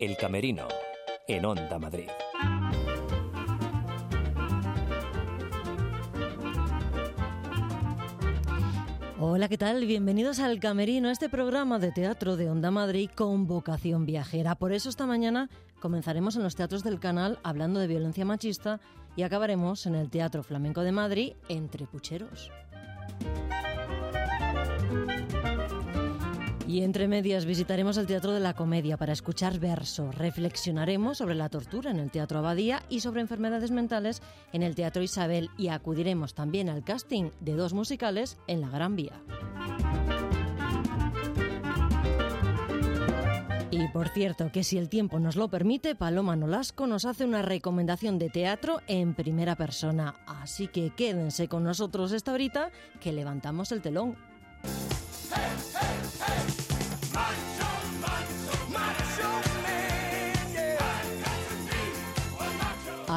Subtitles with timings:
[0.00, 0.68] El Camerino,
[1.26, 2.06] en Onda Madrid.
[9.18, 9.84] Hola, ¿qué tal?
[9.86, 14.54] Bienvenidos al Camerino, este programa de teatro de Onda Madrid con vocación viajera.
[14.54, 15.50] Por eso esta mañana
[15.80, 18.78] comenzaremos en los teatros del canal hablando de violencia machista
[19.16, 22.52] y acabaremos en el Teatro Flamenco de Madrid entre pucheros.
[26.68, 30.12] Y entre medias visitaremos el Teatro de la Comedia para escuchar verso.
[30.12, 34.20] Reflexionaremos sobre la tortura en el Teatro Abadía y sobre enfermedades mentales
[34.52, 38.96] en el Teatro Isabel y acudiremos también al casting de dos musicales en la Gran
[38.96, 39.14] Vía.
[43.70, 47.40] Y por cierto, que si el tiempo nos lo permite, Paloma Nolasco nos hace una
[47.40, 50.16] recomendación de teatro en primera persona.
[50.26, 54.16] Así que quédense con nosotros esta horita que levantamos el telón.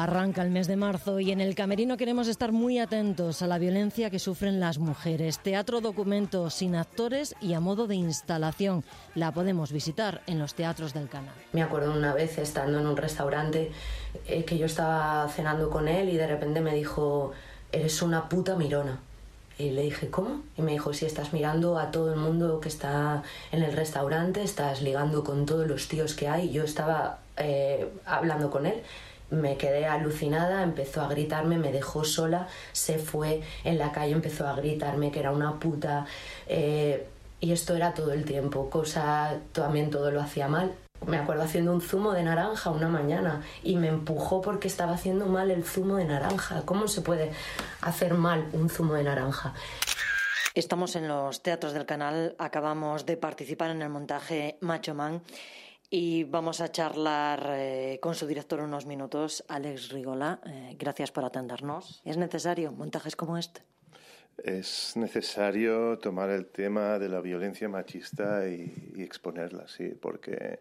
[0.02, 3.58] Arranca el mes de marzo y en el Camerino queremos estar muy atentos a la
[3.58, 5.38] violencia que sufren las mujeres.
[5.38, 8.82] Teatro documento sin actores y a modo de instalación.
[9.14, 11.32] La podemos visitar en los teatros del canal.
[11.52, 13.70] Me acuerdo una vez estando en un restaurante
[14.26, 17.30] eh, que yo estaba cenando con él y de repente me dijo,
[17.70, 18.98] eres una puta mirona.
[19.56, 20.42] Y le dije, ¿cómo?
[20.58, 24.42] Y me dijo, si estás mirando a todo el mundo que está en el restaurante,
[24.42, 26.50] estás ligando con todos los tíos que hay.
[26.50, 28.82] Yo estaba eh, hablando con él
[29.32, 34.46] me quedé alucinada, empezó a gritarme, me dejó sola, se fue en la calle, empezó
[34.46, 36.06] a gritarme que era una puta.
[36.46, 37.06] Eh,
[37.40, 40.72] y esto era todo el tiempo, cosa, también todo lo hacía mal.
[41.06, 45.26] Me acuerdo haciendo un zumo de naranja una mañana y me empujó porque estaba haciendo
[45.26, 46.62] mal el zumo de naranja.
[46.64, 47.32] ¿Cómo se puede
[47.80, 49.54] hacer mal un zumo de naranja?
[50.54, 55.22] Estamos en los teatros del canal, acabamos de participar en el montaje Macho Man
[55.94, 60.40] y vamos a charlar eh, con su director unos minutos, Alex Rigola.
[60.46, 62.00] Eh, gracias por atendernos.
[62.06, 63.60] ¿Es necesario montajes como este?
[64.42, 70.60] Es necesario tomar el tema de la violencia machista y, y exponerla, sí, porque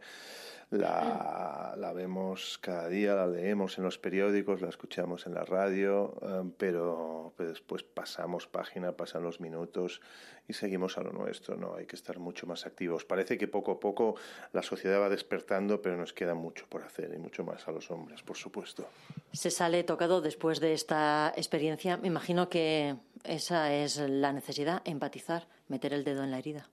[0.71, 6.17] la, la, vemos cada día, la leemos en los periódicos, la escuchamos en la radio,
[6.21, 10.01] eh, pero después pasamos página, pasan los minutos
[10.47, 11.75] y seguimos a lo nuestro, ¿no?
[11.75, 13.03] Hay que estar mucho más activos.
[13.03, 14.15] Parece que poco a poco
[14.53, 17.91] la sociedad va despertando, pero nos queda mucho por hacer y mucho más a los
[17.91, 18.87] hombres, por supuesto.
[19.33, 21.97] Se sale tocado después de esta experiencia.
[21.97, 22.95] Me imagino que
[23.25, 26.69] esa es la necesidad, empatizar, meter el dedo en la herida.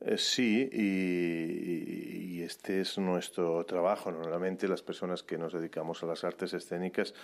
[0.00, 4.10] Eh, sí, y, y, este es nuestro trabajo.
[4.10, 7.14] Normalmente las personas que nos dedicamos a las artes escénicas,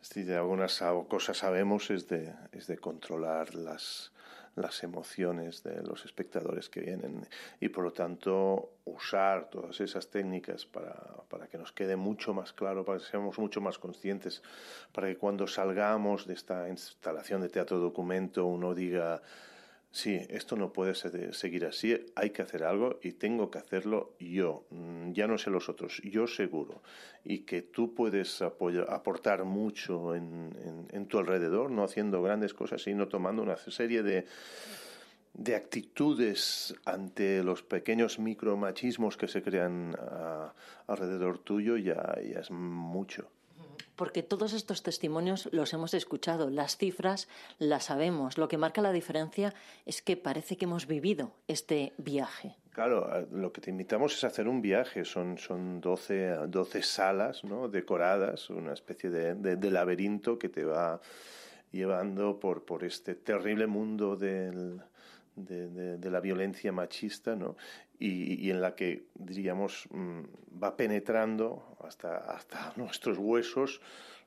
[0.00, 4.12] si de algunas cosas sabemos, es de, es de controlar las,
[4.56, 7.26] las emociones de los espectadores que vienen
[7.60, 10.94] y por lo tanto usar todas esas técnicas para,
[11.28, 14.42] para que nos quede mucho más claro, para que seamos mucho más conscientes,
[14.92, 19.22] para que cuando salgamos de esta instalación de teatro documento uno diga
[19.92, 24.64] sí, esto no puede seguir así, hay que hacer algo y tengo que hacerlo yo,
[24.70, 26.82] mm, ya no sé los otros, yo seguro.
[27.24, 33.06] Y que tú puedes aportar mucho en, en, tu alrededor, no haciendo grandes cosas, sino
[33.06, 34.26] tomando una serie de,
[35.34, 40.54] de actitudes ante los pequeños micromachismos que se crean a,
[40.88, 43.30] alrededor tuyo, ya, ya es mucho
[43.96, 48.38] porque todos estos testimonios los hemos escuchado, las cifras las sabemos.
[48.38, 49.54] Lo que marca la diferencia
[49.86, 52.56] es que parece que hemos vivido este viaje.
[52.72, 55.04] Claro, lo que te invitamos es hacer un viaje.
[55.04, 57.68] Son, son 12, 12 salas ¿no?
[57.68, 61.00] decoradas, una especie de, de, de laberinto que te va
[61.70, 64.80] llevando por, por este terrible mundo del,
[65.36, 67.56] de, la violencia machista, ¿no?
[67.98, 70.22] Y, en la que, diríamos, mm,
[70.62, 73.80] va penetrando hasta, hasta nuestros huesos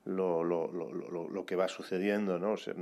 [0.06, 2.58] lo, lo, lo, lo que va sucediendo, ¿no?
[2.58, 2.76] Sea,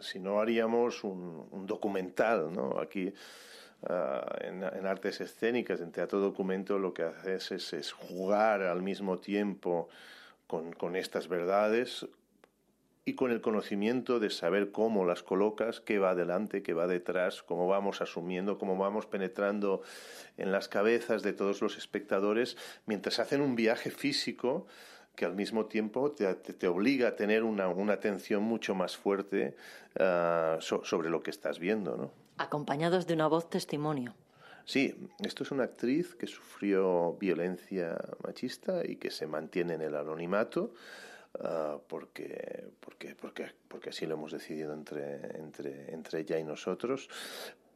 [0.00, 2.78] si no haríamos un, documental, ¿no?
[2.80, 3.12] Aquí
[3.82, 8.82] uh, en, en, artes escénicas, en teatro documento, lo que haces es, es jugar al
[8.82, 9.88] mismo tiempo
[10.46, 12.06] con, con estas verdades
[13.08, 17.44] y con el conocimiento de saber cómo las colocas, qué va adelante, qué va detrás,
[17.44, 19.82] cómo vamos asumiendo, cómo vamos penetrando
[20.36, 24.66] en las cabezas de todos los espectadores, mientras hacen un viaje físico
[25.14, 29.56] que al mismo tiempo te, obliga a tener una, una, atención mucho más fuerte
[30.00, 31.96] uh, so, sobre lo que estás viendo.
[31.96, 32.10] ¿no?
[32.38, 34.16] Acompañados de una voz testimonio.
[34.64, 39.94] Sí, esto es una actriz que sufrió violencia machista y que se mantiene en el
[39.94, 40.72] anonimato.
[41.38, 47.10] Uh, porque, porque, porque, porque así lo hemos decidido entre, entre, entre ella y nosotros,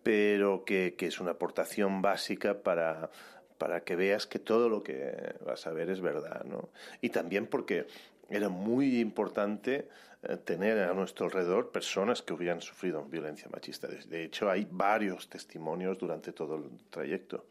[0.02, 3.10] pero que, que es una aportación básica para,
[3.58, 6.70] para que veas que todo lo que vas a ver es verdad, ¿no?
[7.02, 7.86] Y también porque
[8.30, 9.88] era muy importante
[10.22, 13.88] eh, tener a nuestro alrededor personas que hubieran sufrido violencia machista.
[13.88, 17.46] De hecho, hay varios testimonios durante todo el trayecto.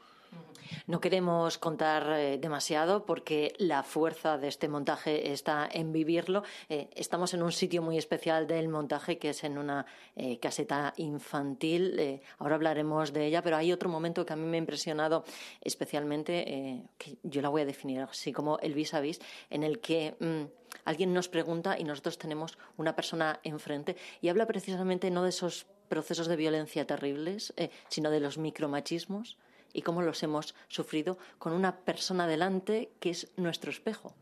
[0.89, 6.41] No queremos contar eh, demasiado porque la fuerza de este montaje está en vivirlo.
[6.67, 9.85] Eh, estamos en un sitio muy especial del montaje que es en una
[10.15, 12.21] eh, caseta infantil.
[12.39, 15.23] ahora hablaremos de ella, pero hay otro momento que a mí me ha impresionado
[15.61, 19.19] especialmente, que yo la voy a definir así como el vis a vis,
[19.51, 20.43] en el que mm,
[20.85, 25.67] alguien nos pregunta y nosotros tenemos una persona enfrente y habla precisamente no de esos
[25.87, 27.53] procesos de violencia terribles,
[27.89, 29.37] sino de los micromachismos
[29.73, 34.13] y cómo los hemos sufrido con una persona delante que es nuestro espejo.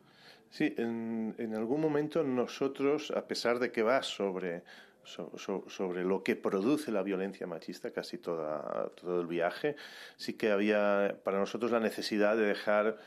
[0.49, 4.63] Sí, en, en algún momento nosotros, a pesar de que va sobre,
[5.03, 9.75] sobre lo que produce la violencia machista, casi toda, todo el viaje,
[10.15, 12.97] sí que había para nosotros la necesidad de dejar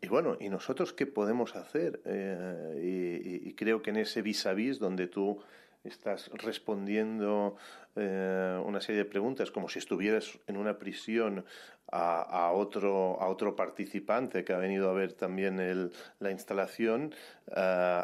[0.00, 2.00] y bueno, ¿y nosotros qué podemos hacer?
[2.04, 5.42] Eh, y, creo que en ese vis a vis donde tú
[5.88, 7.56] estás respondiendo
[7.94, 11.44] eh, una serie de preguntas como si estuvieras en una prisión
[11.90, 17.14] a, otro, a otro participante que ha venido a ver también el, la instalación
[17.48, 17.54] eh,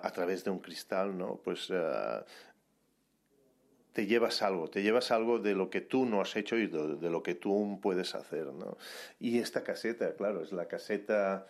[0.03, 1.41] a través de un cristal, ¿no?
[1.43, 2.21] Pues eh,
[3.93, 7.11] te llevas algo, te llevas algo de lo que tú no has hecho y de,
[7.11, 8.79] lo que tú puedes hacer, ¿no?
[9.19, 11.47] Y esta caseta, claro, es la caseta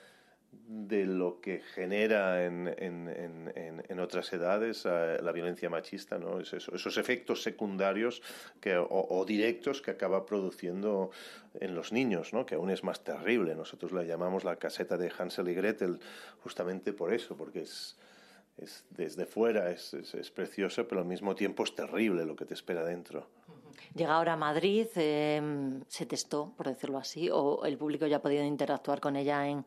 [0.52, 3.52] de lo que genera en, en,
[3.88, 6.40] en, otras edades eh, la violencia machista, ¿no?
[6.40, 8.22] Es eso, esos efectos secundarios
[8.60, 11.10] que, o, directos que acaba produciendo
[11.60, 12.46] en los niños, ¿no?
[12.46, 13.54] que aún es más terrible.
[13.54, 16.00] Nosotros la llamamos la caseta de Hansel y Gretel
[16.43, 17.96] justamente por eso, porque es,
[18.56, 22.55] es desde fuera es, es, precioso, pero al mismo tiempo es terrible lo que te
[22.55, 23.28] espera dentro.
[23.94, 28.22] Llega ahora a Madrid, eh, se testó, por decirlo así, o el público ya ha
[28.22, 29.64] podido interactuar con ella en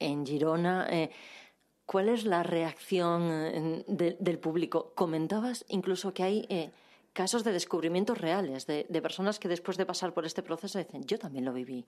[0.00, 0.88] en Girona.
[0.90, 1.10] Eh,
[1.86, 4.92] ¿Cuál es la reacción eh, del público?
[4.94, 6.70] Comentabas incluso que hay eh,
[7.12, 11.18] casos de descubrimientos reales, de, personas que después de pasar por este proceso dicen, yo
[11.18, 11.84] también lo viví.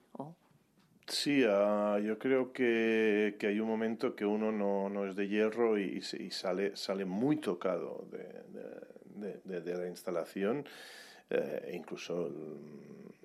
[1.06, 6.00] Sí, ah, yo creo que, hay un momento que uno no, es de hierro y,
[6.02, 8.08] sale, sale muy tocado
[9.14, 10.64] de, la instalación.
[11.72, 12.30] Incluso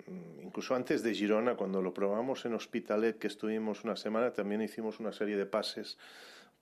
[0.08, 4.62] Mm, incluso antes de Girona, cuando lo probamos en Hospitalet, que estuvimos una semana, también
[4.62, 5.98] hicimos una serie de pases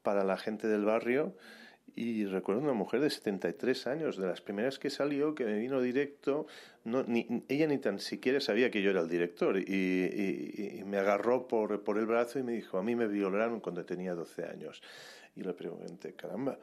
[0.02, 1.34] para la gente del barrio.
[1.94, 5.81] Y recuerdo una mujer de 73 años, de las primeras que salió, que me vino
[5.81, 6.46] directo.
[6.84, 9.56] No, ni, ella ni tan siquiera sabía que yo era el director.
[9.56, 13.84] Y, me agarró por, por, el brazo y me dijo: A mí me violaron cuando
[13.84, 14.82] tenía 12 años.
[15.37, 16.58] Y le pregunté: Caramba,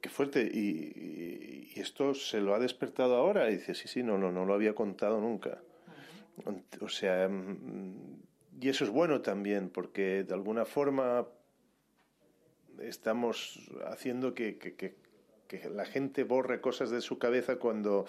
[0.00, 0.42] qué fuerte.
[0.42, 3.50] Y, y, esto se lo ha despertado ahora.
[3.50, 5.60] Y dice: Sí, sí, no, no, no lo había contado nunca.
[6.80, 8.20] O sea, mm,
[8.60, 11.26] y eso es bueno también, porque de alguna forma
[12.80, 14.96] estamos haciendo que, que, que,
[15.48, 18.06] que la gente borre cosas de su cabeza cuando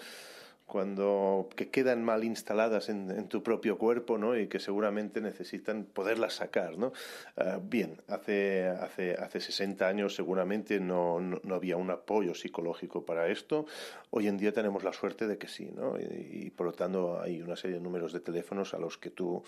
[0.68, 4.38] cuando que quedan mal instaladas en, tu propio cuerpo ¿no?
[4.38, 6.76] y que seguramente necesitan poderlas sacar.
[6.76, 6.92] ¿no?
[7.38, 13.28] Ah, bien, hace, hace, hace 60 años seguramente no, no, había un apoyo psicológico para
[13.28, 13.64] esto.
[14.10, 15.98] Hoy en día tenemos la suerte de que sí, ¿no?
[15.98, 19.08] y, y por lo tanto hay una serie de números de teléfonos a los que
[19.08, 19.42] tú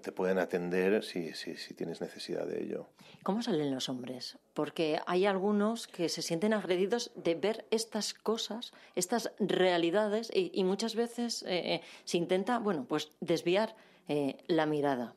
[0.00, 2.86] te pueden atender si, si, si, tienes necesidad de ello.
[3.22, 4.38] ¿Cómo salen los hombres?
[4.54, 10.94] Porque hay algunos que se sienten agredidos de ver estas cosas, estas realidades, y, muchas
[10.94, 13.74] veces eh, eh, se intenta, bueno, pues desviar
[14.08, 15.14] eh, la mirada.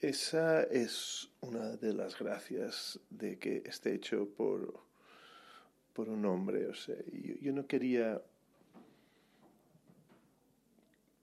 [0.00, 4.80] Esa es una de las gracias de que esté hecho por,
[5.92, 6.66] por un hombre.
[6.68, 6.96] O sea,
[7.40, 8.20] yo no quería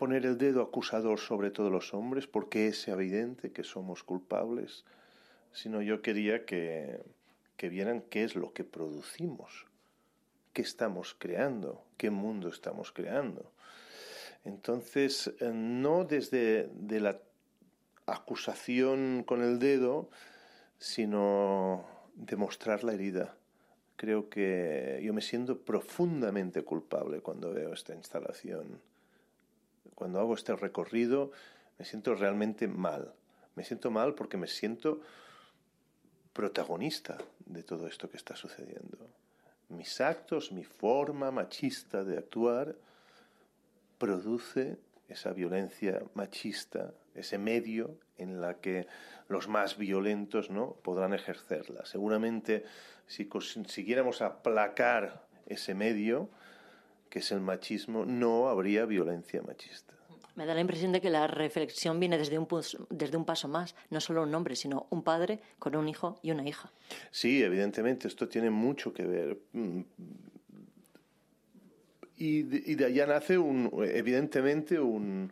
[0.04, 4.84] poner el dedo acusador sobre todos los hombres porque es evidente que somos culpables,
[5.54, 7.00] sino yo quería que,
[7.56, 9.66] que vieran qué es lo que producimos,
[10.52, 13.54] qué estamos creando, qué mundo estamos creando.
[14.44, 17.22] Entonces, eh, no desde de la
[18.06, 20.10] acusación con el dedo,
[20.80, 23.38] sino demostrar la herida.
[23.96, 28.82] Creo que yo me siento profundamente culpable cuando veo esta instalación
[29.96, 31.32] cuando hago este recorrido
[31.78, 33.14] me siento realmente mal.
[33.56, 35.02] Me siento mal porque me siento
[36.34, 38.98] protagonista de todo esto que está sucediendo.
[39.70, 42.76] Mis actos, mi forma machista de actuar
[43.98, 48.88] produce esa violencia machista, ese medio en la que
[49.28, 51.86] los más violentos no podrán ejercerla.
[51.86, 52.66] Seguramente
[53.08, 56.30] si consiguiéramos aplacar ese medio,
[57.14, 59.94] que es el machismo, no habría violencia machista.
[60.36, 62.48] Me da la impresión de que la reflexión viene desde un,
[62.90, 66.32] desde un paso más, no solo un hombre, sino un padre con un hijo y
[66.32, 66.72] una hija.
[67.12, 69.38] Sí, evidentemente, esto tiene mucho que ver.
[69.52, 69.82] Mm.
[72.18, 75.32] Y de, y de allá nace, un, evidentemente, un,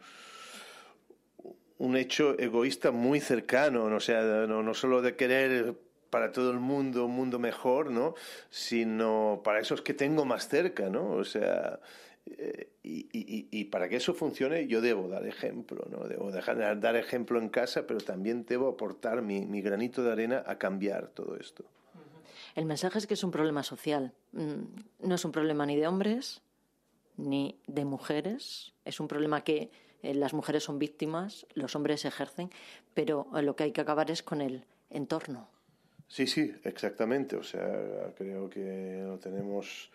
[1.79, 5.73] un hecho egoísta muy cercano, o sea, no, no solo de querer
[6.12, 8.13] para todo el mundo un mundo mejor, ¿no?
[8.51, 11.13] Sino para esos que tengo más cerca, ¿no?
[11.13, 11.80] O sea,
[12.25, 16.08] eh, y, para que eso funcione yo debo dar ejemplo, ¿no?
[16.08, 20.58] Debo dejar, dar ejemplo en casa, pero también debo aportar mi, granito de arena a
[20.58, 21.63] cambiar todo esto.
[22.53, 24.13] El mensaje es que es un problema social.
[24.34, 26.41] Mm, no es un problema ni de hombres
[27.18, 28.74] ni de mujeres.
[28.84, 32.50] Es un problema que eh, las mujeres son víctimas, los hombres ejercen,
[32.94, 35.48] pero lo que hay que acabar es con el entorno.
[36.12, 37.38] Sí, sí, exactamente.
[37.38, 39.89] O sea, creo que lo tenemos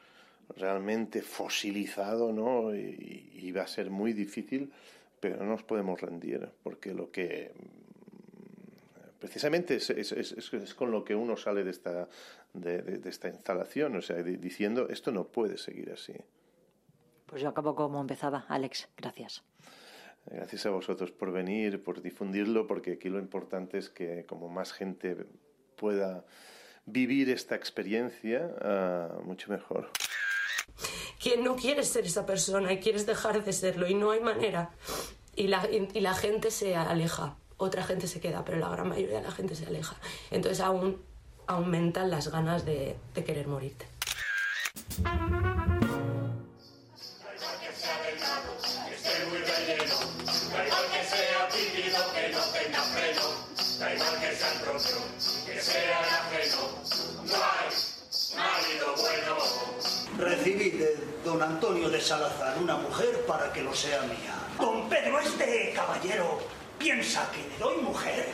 [0.56, 2.74] realmente fosilizado, ¿no?
[2.74, 4.72] Y, y, va a ser muy difícil,
[5.20, 10.90] pero no nos podemos rendir, porque lo que mm, precisamente es, es, es, es con
[10.90, 12.08] lo que uno sale de esta,
[12.54, 16.14] de, de, de esta instalación, o sea, de, diciendo esto no puede seguir así.
[17.26, 18.46] Pues yo acabo como empezaba.
[18.48, 19.44] Alex, gracias.
[20.24, 24.72] Gracias a vosotros por venir, por difundirlo, porque aquí lo importante es que como más
[24.72, 25.26] gente
[25.76, 26.24] pueda
[26.86, 29.90] vivir esta experiencia, uh, mucho mejor.
[31.18, 34.70] Que no quieres ser esa persona y quieres dejar de serlo y no hay manera.
[35.34, 38.88] Y la, y, y la gente se aleja, otra gente se queda, pero la gran
[38.88, 39.96] mayoría de la gente se aleja.
[40.30, 41.02] Entonces aún
[41.46, 43.86] aumentan las ganas de, de querer morirte.
[44.98, 45.14] Da
[52.74, 54.96] igual que sea el propio,
[55.44, 56.62] que sea el ajeno.
[57.26, 57.68] No hay
[58.36, 59.36] marido bueno.
[60.18, 64.34] Recibí de don Antonio de Salazar una mujer para que lo sea mía.
[64.58, 66.38] Don Pedro, este caballero,
[66.78, 68.26] ¿piensa que le doy mujer?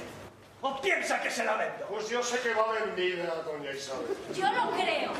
[0.61, 1.87] ¿O piensa que se la vendo?
[1.89, 4.07] Pues yo sé que va vendida, doña Isabel.
[4.35, 5.13] Yo lo creo.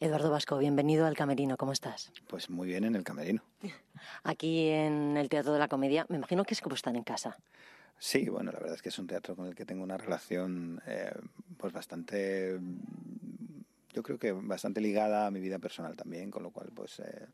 [0.00, 1.58] Eduardo Vasco, bienvenido al Camerino.
[1.58, 2.10] ¿Cómo estás?
[2.28, 3.42] Pues muy bien en el Camerino.
[4.22, 7.36] Aquí en el Teatro de la Comedia, me imagino que es como están en casa.
[7.98, 10.80] Sí, bueno, la verdad es que es un teatro con el que tengo una relación
[10.86, 11.12] eh,
[11.56, 12.58] pues bastante,
[13.92, 17.26] yo creo que bastante ligada a mi vida personal también, con lo cual pues eh,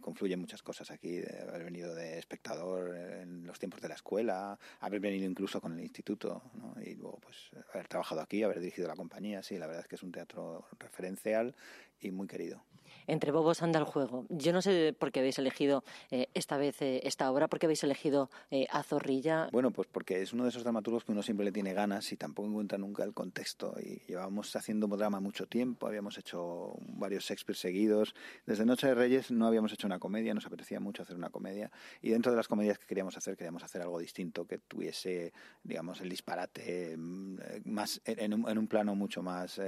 [0.00, 4.58] confluyen muchas cosas aquí, de haber venido de espectador en los tiempos de la escuela,
[4.80, 6.42] haber venido incluso con el instituto,
[6.84, 9.94] y luego pues haber trabajado aquí, haber dirigido la compañía, sí, la verdad es que
[9.94, 11.54] es un teatro referencial
[12.00, 12.62] y muy querido
[13.06, 14.26] entre bobos anda el juego.
[14.28, 17.66] Yo no sé por qué habéis elegido eh, esta vez eh, esta obra, por qué
[17.66, 19.48] habéis elegido eh, a Zorrilla.
[19.52, 22.16] Bueno, pues porque es uno de esos dramaturgos que uno siempre le tiene ganas y
[22.16, 23.74] tampoco encuentra nunca el contexto.
[23.80, 28.14] Y llevábamos haciendo drama mucho tiempo, habíamos hecho varios Shakespeare seguidos.
[28.46, 31.70] Desde Noche de Reyes no habíamos hecho una comedia, nos apetecía mucho hacer una comedia.
[32.00, 35.32] Y dentro de las comedias que queríamos hacer, queríamos hacer algo distinto, que tuviese,
[35.62, 39.60] digamos, el disparate más en un, en un plano mucho más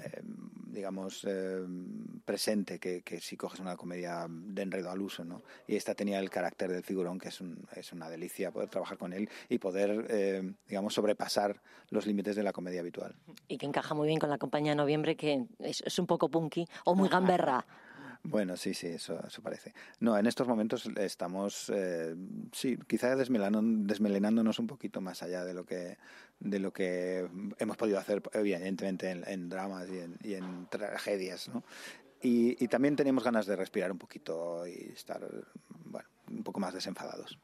[0.00, 0.22] eh, eh,
[0.76, 1.64] digamos, eh,
[2.24, 5.42] presente que, que, si coges una comedia de enredo al uso, ¿no?
[5.66, 8.98] Y esta tenía el carácter del figurón, que es, un, es una delicia poder trabajar
[8.98, 13.14] con él y poder, eh, digamos, sobrepasar los límites de la comedia habitual.
[13.48, 16.28] Y que encaja muy bien con la compañía de noviembre, que es, es un poco
[16.28, 17.64] punky o muy gamberra.
[18.28, 19.72] Bueno, sí, sí, eso, eso parece.
[20.00, 22.16] No, en estos momentos estamos, eh,
[22.50, 25.96] sí, quizá desmelenándonos un poquito más allá de lo que
[26.40, 27.28] de lo que
[27.58, 31.62] hemos podido hacer, evidentemente, en, dramas y en, y en, tragedias, ¿no?
[32.20, 35.20] Y, también tenemos ganas de respirar un poquito y estar,
[35.68, 37.38] bueno, un poco más desenfadados.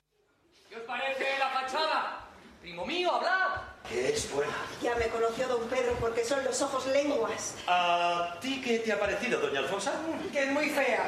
[0.68, 2.28] ¿Qué os parece la fachada?
[2.60, 3.71] Primo mío, hablad.
[3.92, 4.52] Que es buena.
[4.82, 7.56] Ya me conoció don Pedro porque son los ojos lenguas.
[7.66, 9.92] ¿A ti qué te ha parecido, doña Alfonsa?
[10.32, 11.06] Que es muy fea.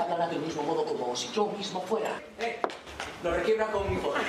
[0.00, 2.20] Hablará del mismo modo como si yo mismo fuera.
[2.40, 2.58] Eh,
[3.22, 4.20] lo requiebra con mi poder.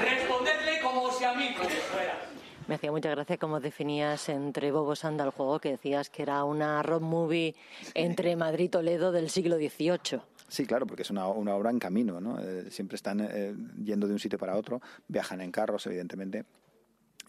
[0.00, 1.54] Respondedle como si a mí
[1.92, 2.18] fuera.
[2.66, 6.44] Me hacía mucha gracia cómo definías entre Bobos anda el juego, que decías que era
[6.44, 7.54] una road movie
[7.92, 10.20] entre Madrid y Toledo del siglo XVIII.
[10.48, 12.38] Sí, claro, porque es una, una obra en camino, ¿no?
[12.40, 16.44] Eh, siempre están eh, yendo de un sitio para otro, viajan en carros, evidentemente,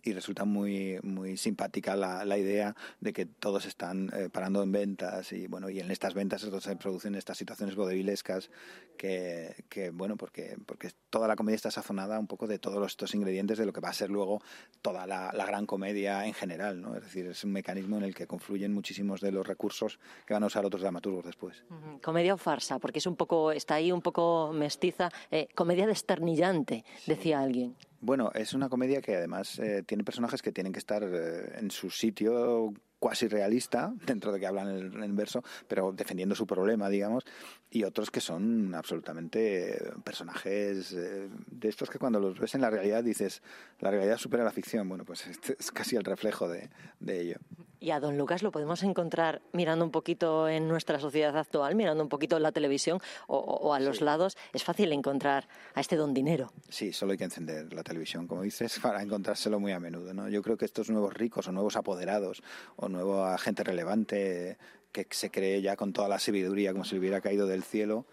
[0.07, 4.71] y resulta muy muy simpática la, la idea de que todos están eh, parando en
[4.71, 8.49] ventas y bueno y en estas ventas es donde se producen estas situaciones vodevilescas
[8.97, 13.13] que, que bueno porque porque toda la comedia está sazonada un poco de todos estos
[13.15, 14.41] ingredientes de lo que va a ser luego
[14.81, 18.15] toda la, la, gran comedia en general no es decir es un mecanismo en el
[18.15, 21.63] que confluyen muchísimos de los recursos que van a usar otros dramaturgos después.
[22.01, 25.09] Comedia o farsa porque es un poco está ahí un poco mestiza.
[25.31, 27.11] Eh, comedia desternillante sí.
[27.11, 31.03] decía alguien bueno, es una comedia que además eh, tiene personajes que tienen que estar
[31.03, 36.35] eh, en su sitio cuasi realista, dentro de que hablan en, en verso, pero defendiendo
[36.35, 37.23] su problema, digamos,
[37.69, 42.69] y otros que son absolutamente personajes eh, de estos que cuando los ves en la
[42.69, 43.41] realidad dices,
[43.79, 44.87] la realidad supera la ficción.
[44.87, 47.37] Bueno, pues este es casi el reflejo de, de ello.
[47.79, 52.03] Y a don Lucas lo podemos encontrar mirando un poquito en nuestra sociedad actual, mirando
[52.03, 54.37] un poquito en la televisión o, o a los lados.
[54.53, 56.51] Es fácil encontrar a este don dinero.
[56.69, 60.13] Sí, solo hay que encender la televisión, como dices, para encontrárselo muy a menudo.
[60.13, 60.29] ¿no?
[60.29, 62.41] Yo creo que estos nuevos ricos o nuevos apoderados
[62.75, 64.57] o nueva gente relevante
[64.91, 68.05] que se cree ya con toda la sabiduría como si le hubiera caído del cielo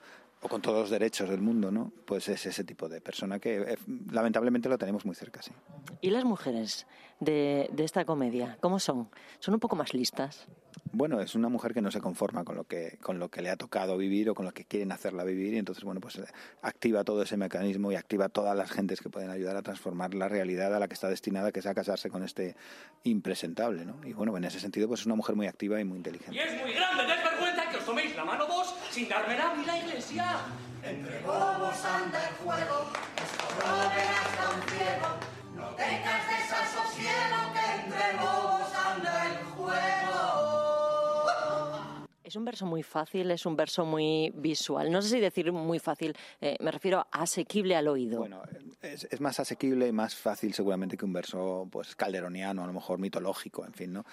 [0.44, 1.90] o con todos los derechos del mundo, ¿no?
[2.04, 3.78] Pues es ese tipo de persona que eh,
[4.12, 5.52] lamentablemente lo tenemos muy cerca, sí.
[6.02, 6.86] ¿Y las mujeres
[7.18, 9.08] de, de esta comedia, cómo son?
[9.38, 10.46] ¿Son un poco más listas?
[10.92, 13.50] Bueno, es una mujer que no se conforma con lo que con lo que le
[13.50, 16.24] ha tocado vivir o con lo que quieren hacerla vivir y entonces bueno pues eh,
[16.62, 20.28] activa todo ese mecanismo y activa todas las gentes que pueden ayudar a transformar la
[20.28, 22.54] realidad a la que está destinada que es a casarse con este
[23.02, 23.96] impresentable, ¿no?
[24.04, 26.36] Y bueno en ese sentido pues es una mujer muy activa y muy inteligente.
[26.36, 27.63] Y es muy grande desvergüenza
[27.94, 30.24] toméis la mano vos sin darme la ni la iglesia.
[30.82, 32.90] Entre bobos anda el juego,
[33.24, 35.08] esto no verás tan ciego.
[35.54, 38.63] No tengas desasosiego que entre bobos
[42.34, 44.90] Es un verso muy fácil, es un verso muy visual.
[44.90, 48.18] No sé si decir muy fácil, eh, me refiero a asequible al oído.
[48.18, 48.42] Bueno,
[48.82, 52.72] es, es, más asequible y más fácil seguramente que un verso pues calderoniano, a lo
[52.72, 54.04] mejor mitológico, en fin, ¿no?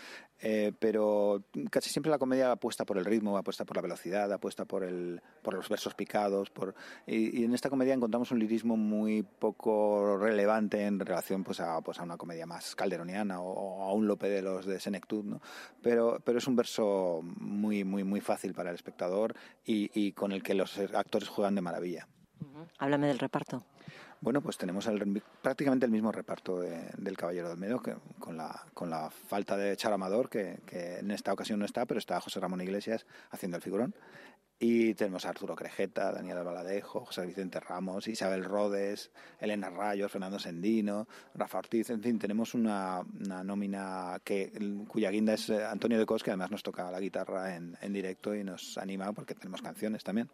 [0.44, 4.66] Eh, pero casi siempre la comedia apuesta por el ritmo, apuesta por la velocidad, apuesta
[4.66, 6.50] por, el, por los versos picados.
[6.50, 6.74] Por,
[7.06, 11.82] y, y, en esta comedia encontramos un lirismo muy poco relevante en relación pues, a,
[11.82, 15.24] pues, a una comedia más calderoniana o, o a un Lope de los de Senectud.
[15.24, 15.42] ¿no?
[15.80, 19.34] Pero, pero es un verso muy, muy, muy fácil para el espectador
[19.66, 22.08] y, y con el que los actores juegan de maravilla.
[22.78, 23.64] Háblame del reparto.
[24.20, 28.38] Bueno, pues tenemos el, prácticamente el mismo reparto de, del Caballero de Olmedo, que, con,
[28.38, 31.98] la, con la falta de Charo Amador, que, que, en esta ocasión no está, pero
[31.98, 33.96] está José Ramón Iglesias haciendo el figurón.
[34.64, 40.38] Y tenemos a Arturo Crejeta, Daniel Albaladejo, José Vicente Ramos, Isabel Rodes, Elena Rayos, Fernando
[40.38, 44.52] Sendino, Rafa Ortiz, en fin, tenemos una, una nómina que,
[44.88, 47.92] cuya guinda es eh, Antonio de Cos, que además nos toca la guitarra en, en
[47.92, 50.30] directo y nos anima porque tenemos canciones también.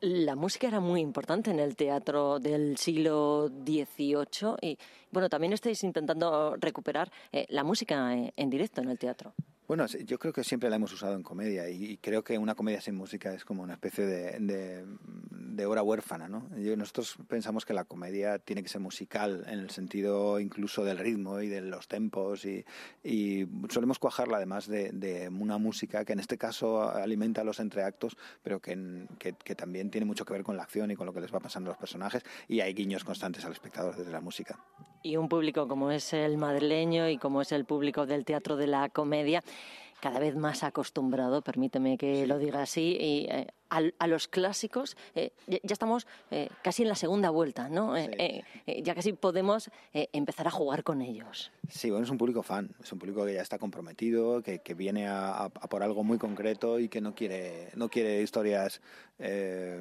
[0.00, 4.76] La música era muy importante en el teatro del siglo XVIII y,
[5.12, 9.32] bueno, también estáis intentando recuperar eh, la música en, en directo en el teatro.
[9.66, 12.82] Bueno, yo creo que siempre la hemos usado en comedia y creo que una comedia
[12.82, 14.84] sin música es como una especie de, de,
[15.30, 16.50] de obra huérfana, ¿no?
[16.76, 21.40] Nosotros pensamos que la comedia tiene que ser musical en el sentido incluso del ritmo
[21.40, 22.62] y de los tempos y,
[23.02, 28.18] y solemos cuajarla además de, de, una música que en este caso alimenta los entreactos,
[28.42, 31.14] pero que, que, que también tiene mucho que ver con la acción y con lo
[31.14, 34.20] que les va pasando a los personajes y hay guiños constantes al espectador desde la
[34.20, 34.58] música.
[35.06, 38.66] Y un público como es el madrileño y como es el público del teatro de
[38.66, 39.44] la comedia,
[40.00, 44.96] cada vez más acostumbrado, permíteme que lo diga así, y, eh, a, a, los clásicos.
[45.14, 47.96] Eh, ya, estamos eh, casi en la segunda vuelta, ¿no?
[47.96, 48.08] Sí.
[48.18, 48.44] Eh,
[48.82, 51.52] ya casi podemos eh, empezar a jugar con ellos.
[51.68, 54.74] Sí, bueno, es un público fan, es un público que ya está comprometido, que, que
[54.74, 58.82] viene a, a, por algo muy concreto y que no quiere, no quiere historias,
[59.18, 59.80] eh,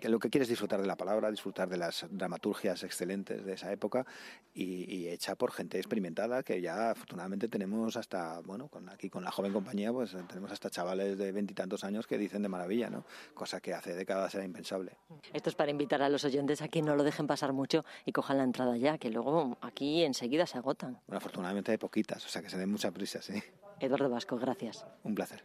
[0.00, 3.52] que lo que quiere es disfrutar de la palabra, disfrutar de las dramaturgias excelentes de
[3.52, 4.06] esa época
[4.54, 9.22] y, y hecha por gente experimentada que ya afortunadamente tenemos hasta, bueno, con, aquí con
[9.22, 13.04] la joven compañía, pues tenemos hasta chavales de veintitantos años que dicen de maravilla, ¿no?
[13.34, 14.96] Cosa que hace décadas era impensable.
[15.32, 18.12] Esto es para invitar a los oyentes a que no lo dejen pasar mucho y
[18.12, 21.00] cojan la entrada ya, que luego aquí enseguida se agotan.
[21.06, 23.42] Bueno, afortunadamente hay poquitas, o sea que se den mucha prisa, sí.
[23.80, 24.86] Eduardo Vasco, gracias.
[25.02, 25.42] Un placer.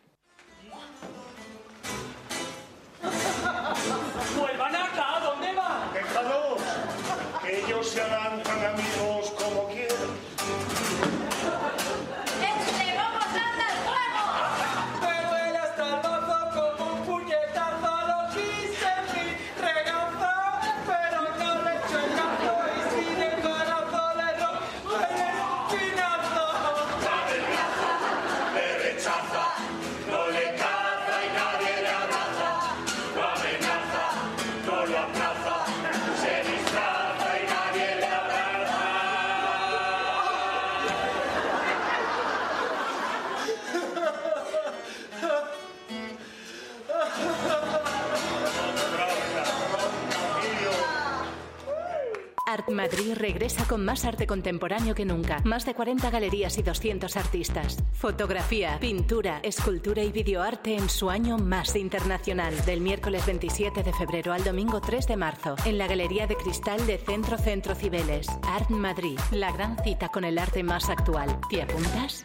[52.85, 55.41] Madrid regresa con más arte contemporáneo que nunca.
[55.43, 57.83] Más de 40 galerías y 200 artistas.
[57.93, 62.53] Fotografía, pintura, escultura y videoarte en su año más internacional.
[62.63, 65.55] Del miércoles 27 de febrero al domingo 3 de marzo.
[65.65, 68.27] En la Galería de Cristal de Centro Centro Cibeles.
[68.43, 69.17] Art Madrid.
[69.31, 71.39] La gran cita con el arte más actual.
[71.49, 72.23] ¿Te apuntas?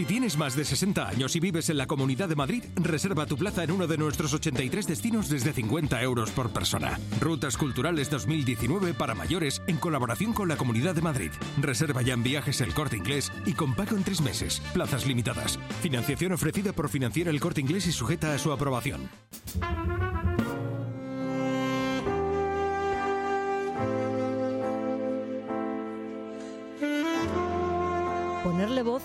[0.00, 3.36] Si tienes más de 60 años y vives en la Comunidad de Madrid, reserva tu
[3.36, 6.98] plaza en uno de nuestros 83 destinos desde 50 euros por persona.
[7.20, 11.30] Rutas Culturales 2019 para mayores en colaboración con la Comunidad de Madrid.
[11.60, 14.62] Reserva ya en viajes el corte inglés y con pago en tres meses.
[14.72, 15.58] Plazas limitadas.
[15.82, 19.10] Financiación ofrecida por Financiera el corte inglés y sujeta a su aprobación.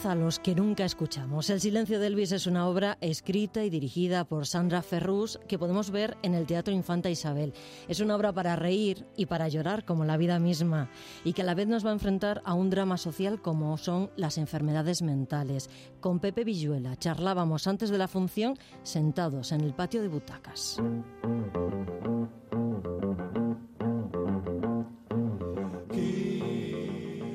[0.03, 1.49] A los que nunca escuchamos.
[1.49, 5.89] El silencio de Elvis es una obra escrita y dirigida por Sandra Ferrus que podemos
[5.89, 7.53] ver en el Teatro Infanta Isabel.
[7.87, 10.89] Es una obra para reír y para llorar como la vida misma
[11.23, 14.11] y que a la vez nos va a enfrentar a un drama social como son
[14.17, 15.69] las enfermedades mentales.
[16.01, 20.77] Con Pepe Villuela charlábamos antes de la función sentados en el patio de butacas.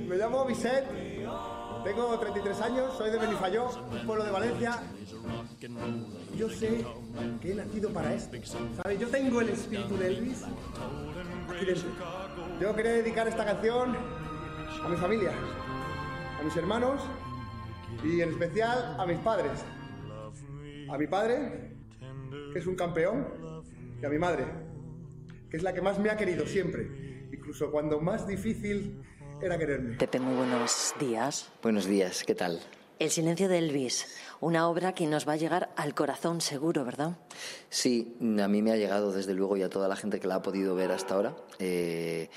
[0.09, 1.10] Me llamo Vicente
[1.85, 4.79] tengo 33 años, soy de Benifayó, un pueblo de Valencia.
[6.37, 6.85] Yo sé
[7.41, 8.37] que he nacido para esto.
[8.83, 8.99] ¿Sabes?
[8.99, 10.45] Yo tengo el espíritu de Elvis.
[12.61, 13.97] Yo quería dedicar esta canción
[14.83, 15.33] a mi familia,
[16.39, 17.03] a mis hermanos
[18.05, 19.65] y en especial a mis padres.
[20.91, 21.77] A mi padre,
[22.53, 23.29] que es un campeón,
[24.01, 24.45] y a mi madre,
[25.51, 29.03] que es la que más me ha querido siempre, incluso cuando más difícil
[29.43, 29.97] era quererme.
[29.97, 31.49] Pepe, muy buenos días.
[31.63, 32.61] Buenos días, ¿qué tal?
[32.99, 34.07] El silencio de Elvis,
[34.41, 37.17] una obra que nos va a llegar al corazón seguro, ¿verdad?
[37.69, 40.37] Sí, a mí me ha llegado desde luego y a toda la gente que la
[40.37, 41.37] ha podido ver hasta ahora.
[41.59, 42.31] Eh,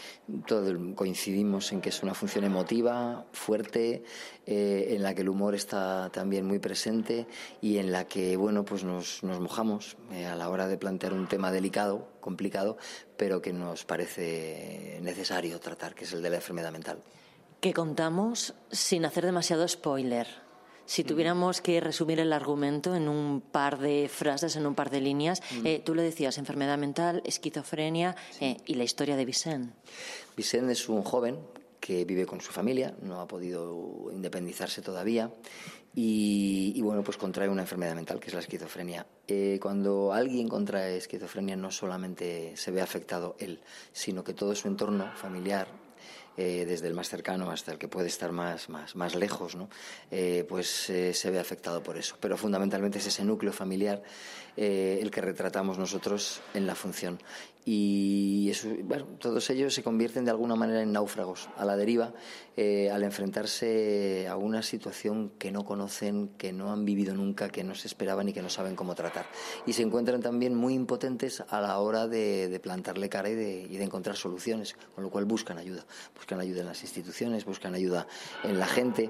[0.95, 4.03] coincidimos en que es una función emotiva, fuerte,
[4.45, 7.25] eh, en la que el humor está también muy presente
[7.61, 11.27] y en la que, bueno, pues nos, mojamos eh, a la hora de plantear un
[11.27, 12.77] tema delicado, complicado,
[13.15, 16.99] pero que nos parece necesario tratar, que es el de la enfermedad mental.
[17.61, 20.43] Que contamos sin hacer demasiado spoiler
[20.85, 25.01] si tuviéramos que resumir el argumento en un par de frases, en un par de
[25.01, 29.73] líneas, eh, tú le decías enfermedad mental, esquizofrenia eh, y la historia de Vicente.
[30.35, 31.37] Vicente es un joven
[31.79, 35.29] que vive con su familia, no ha podido independizarse todavía
[35.95, 39.05] y, bueno, pues contrae una enfermedad mental que es la esquizofrenia.
[39.27, 43.59] Eh, cuando alguien contrae esquizofrenia no solamente se ve afectado él,
[43.91, 45.67] sino que todo su entorno familiar,
[46.35, 49.69] eh, desde el más cercano hasta el que puede estar más, más, más lejos, ¿no?
[50.09, 52.17] Eh, pues eh, se ve afectado por eso.
[52.19, 54.01] Pero fundamentalmente es ese núcleo familiar
[54.55, 57.19] el que retratamos nosotros en la función
[57.65, 58.51] y
[59.19, 62.13] todos ellos se convierten de alguna manera en náufragos a la deriva
[62.57, 67.63] eh, al enfrentarse a una situación que no conocen, que no han vivido nunca, que
[67.63, 69.25] no se esperaban y que no saben cómo tratar.
[69.65, 74.17] Y se encuentran también muy impotentes a la hora de, plantarle cara y de, encontrar
[74.17, 75.85] soluciones, con lo cual buscan ayuda.
[76.15, 78.07] Buscan ayuda en las instituciones, buscan ayuda
[78.43, 79.09] en la gente.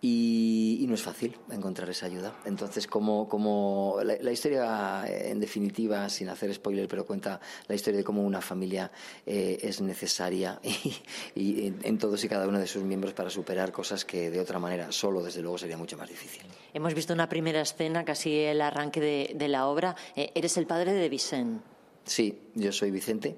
[0.00, 2.40] Y, no es fácil encontrar esa ayuda.
[2.46, 8.04] Entonces, como, como la, historia, en definitiva, sin hacer spoiler, pero cuenta la historia de
[8.04, 8.90] cómo una familia
[9.26, 10.60] eh, es necesaria
[11.34, 14.58] y, en, todos y cada uno de sus miembros para superar cosas que de otra
[14.58, 16.42] manera solo, desde luego, sería mucho más difícil.
[16.72, 19.94] Hemos visto una primera escena, casi el arranque de, de la obra.
[20.16, 21.62] Eh, eres el padre de Vicente.
[22.04, 23.36] Sí, yo soy Vicente.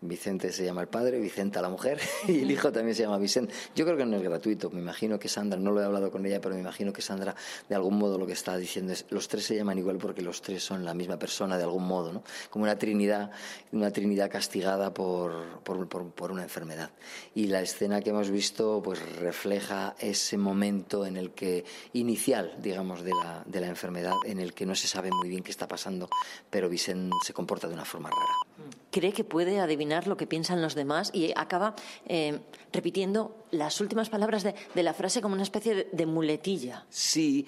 [0.00, 3.52] Vicente se llama el padre, Vicenta la mujer y el hijo también se llama Vicente.
[3.74, 6.24] Yo creo que no es gratuito, me imagino que Sandra, no lo he hablado con
[6.24, 7.34] ella, pero me imagino que Sandra
[7.68, 10.40] de algún modo lo que está diciendo es, los tres se llaman igual porque los
[10.40, 12.22] tres son la misma persona de algún modo, ¿no?
[12.50, 13.32] Como una trinidad,
[13.72, 16.90] una trinidad castigada por, por, por, una enfermedad.
[17.34, 23.02] Y la escena que hemos visto pues refleja ese momento en el que, inicial, digamos,
[23.02, 25.66] de la, de la enfermedad, en el que no se sabe muy bien qué está
[25.66, 26.08] pasando,
[26.50, 28.72] pero Vicente se comporta de una forma rara.
[28.90, 31.74] ¿Cree que puede adivinar lo que piensan los demás y acaba
[32.06, 32.40] eh,
[32.72, 36.86] repitiendo las últimas palabras de, la frase como una especie de, muletilla.
[36.90, 37.46] Sí,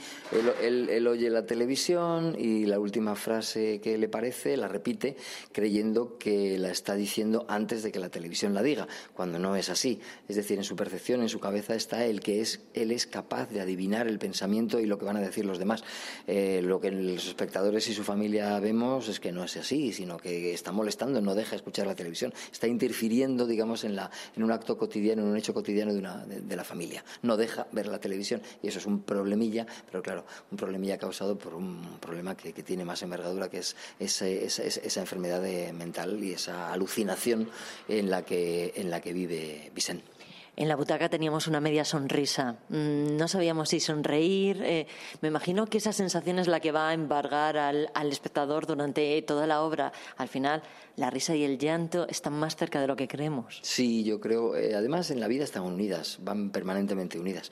[0.63, 5.17] él, oye la televisión y la última frase que le parece la repite
[5.53, 9.71] creyendo que la está diciendo antes de que la televisión la diga, cuando no es
[9.71, 10.01] así.
[10.29, 13.51] Es decir, en su percepción, en su cabeza está el que es, él es capaz
[13.51, 15.85] de adivinar el pensamiento y lo que van a decir los demás.
[16.27, 20.19] Eh, lo que los espectadores y su familia vemos es que no es así, sino
[20.19, 24.53] que está molestando, no deja escuchar la televisión, está interfiriendo, digamos, en, la, en un
[24.53, 27.05] acto cotidiano, en un hecho cotidiano de, una, de, la familia.
[27.23, 31.39] No deja ver la televisión y eso es un problemilla, pero claro, un problemilla causado
[31.39, 37.49] por un problema que, tiene más envergadura, que es esa, enfermedad mental y esa alucinación
[37.89, 40.20] en la que, en la que vive Vicente.
[40.61, 42.59] En la butaca teníamos una media sonrisa.
[42.69, 44.61] Mm, no sabíamos si sonreír.
[44.63, 44.87] Eh,
[45.23, 49.47] me imagino que esa sensación es la que va a embargar al, espectador durante toda
[49.47, 49.91] la obra.
[50.19, 50.63] Al final,
[50.97, 53.61] la risa y el llanto están más cerca de lo que creemos.
[53.63, 54.55] Sí, yo creo.
[54.55, 57.51] Eh, además, en la vida están unidas, van permanentemente unidas.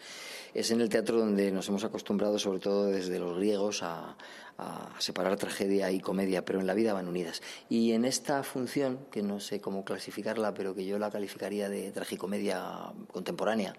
[0.52, 4.18] Es en el teatro donde nos hemos acostumbrado, sobre todo desde los griegos, a,
[4.58, 7.42] a separar tragedia y comedia, pero en la vida van unidas.
[7.68, 11.92] Y en esta función, que no sé cómo clasificarla, pero que yo la calificaría de
[11.92, 13.74] tragicomedia contemporánea,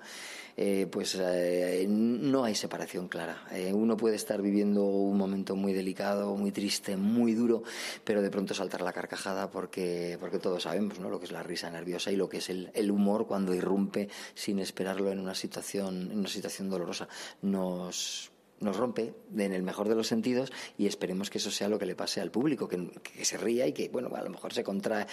[0.61, 3.45] eh, pues eh, no hay separación clara.
[3.51, 7.63] Eh, uno puede estar viviendo un momento muy delicado, muy triste, muy duro,
[8.03, 11.09] pero de pronto saltar la carcajada porque, porque todos sabemos ¿no?
[11.09, 14.09] lo que es la risa nerviosa y lo que es el, el humor cuando irrumpe
[14.33, 17.07] sin esperarlo en una situación, en una situación dolorosa.
[17.41, 18.28] Nos
[18.59, 21.85] nos rompe en el mejor de los sentidos y esperemos que eso sea lo que
[21.85, 22.89] le pase al público, que,
[23.23, 25.05] se ría y que, bueno, a lo mejor se contrae,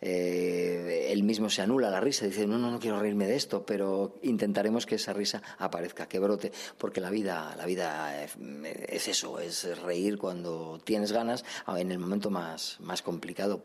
[0.00, 3.64] eh, él mismo se anula la risa, dice, no, no, no quiero reírme de esto,
[3.64, 9.38] pero intentaremos que esa risa aparezca, que brote, porque la vida, la vida es eso,
[9.40, 13.62] es reír cuando tienes ganas en el momento más, más complicado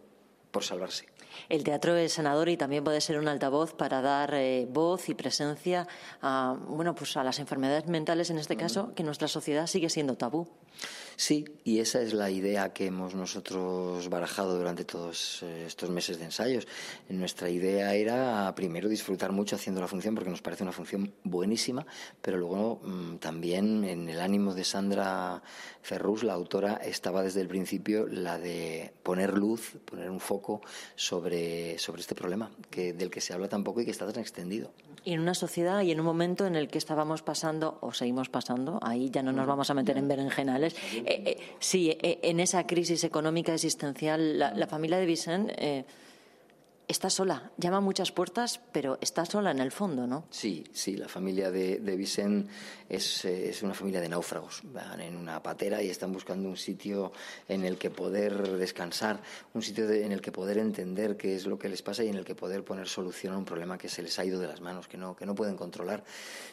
[0.52, 1.13] por salvarse.
[1.50, 5.14] El teatro es sanador y también puede ser un altavoz para dar eh, voz y
[5.14, 5.88] presencia
[6.22, 10.16] a, bueno, pues a las enfermedades mentales, en este caso, que nuestra sociedad sigue siendo
[10.16, 10.48] tabú.
[11.16, 16.20] Sí, y esa es la idea que hemos nosotros barajado durante todos eh, estos meses
[16.20, 16.68] de ensayos.
[17.10, 21.86] Nuestra idea era primero disfrutar mucho haciendo la función porque nos parece una función buenísima,
[22.22, 25.42] pero luego mm, también en el ánimo de Sandra
[25.82, 30.62] Ferrus, la autora, estaba desde el principio la de poner luz, poner un foco
[30.96, 34.22] sobre, sobre este problema que, del que se habla tan poco y que está tan
[34.22, 34.72] extendido.
[35.06, 38.30] Y en una sociedad y en un momento en el que estábamos pasando, o seguimos
[38.30, 42.40] pasando, ahí ya no nos vamos a meter en berenjenales, eh, eh, sí, eh, en
[42.40, 45.86] esa crisis económica existencial, la, familia de Vicente
[46.88, 50.26] está sola, llama muchas puertas, pero está sola en el fondo, ¿no?
[50.30, 52.04] Sí, sí, la familia de, de
[52.90, 54.62] es, una familia de náufragos.
[54.66, 57.12] Van en una patera y están buscando un sitio
[57.48, 59.22] en el que poder descansar,
[59.54, 62.16] un sitio en el que poder entender qué es lo que les pasa y en
[62.16, 64.62] el que poder poner solución a un problema que se les ha ido de las
[64.62, 66.04] manos, que no, que no pueden controlar.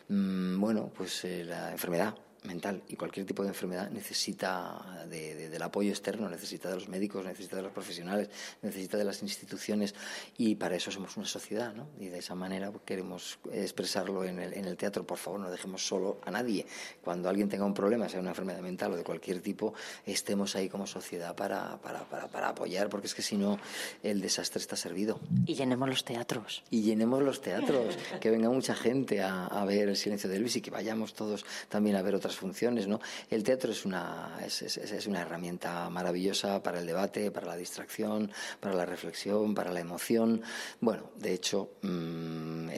[0.09, 6.29] Mm, bueno, pues la enfermedad mental y cualquier tipo de enfermedad necesita del apoyo externo,
[6.29, 8.31] necesita de los médicos, necesita de los profesionales,
[8.63, 9.95] necesita de las instituciones
[10.39, 11.89] y para eso somos una sociedad ¿no?
[11.99, 15.07] y de esa manera queremos expresarlo en el, en el teatro.
[15.07, 16.67] Por favor, no dejemos solo a nadie.
[17.03, 19.75] Cuando alguien tenga un problema, sea una enfermedad mental o de cualquier tipo,
[20.07, 23.59] estemos ahí como sociedad para, para, para, para apoyar porque es que si no
[24.03, 25.21] el desastre está servido.
[25.47, 26.63] Y llenemos los teatros.
[26.71, 30.57] Y llenemos los teatros, que venga mucha gente a, a ver el silencio de Elvis
[30.57, 33.01] y que vayamos todos también a ver otras funciones, ¿no?
[33.31, 38.75] El teatro es una, es, una herramienta maravillosa para el debate, para la distracción, para
[38.75, 40.43] la reflexión, para la emoción.
[40.81, 42.69] Bueno, de hecho, mm,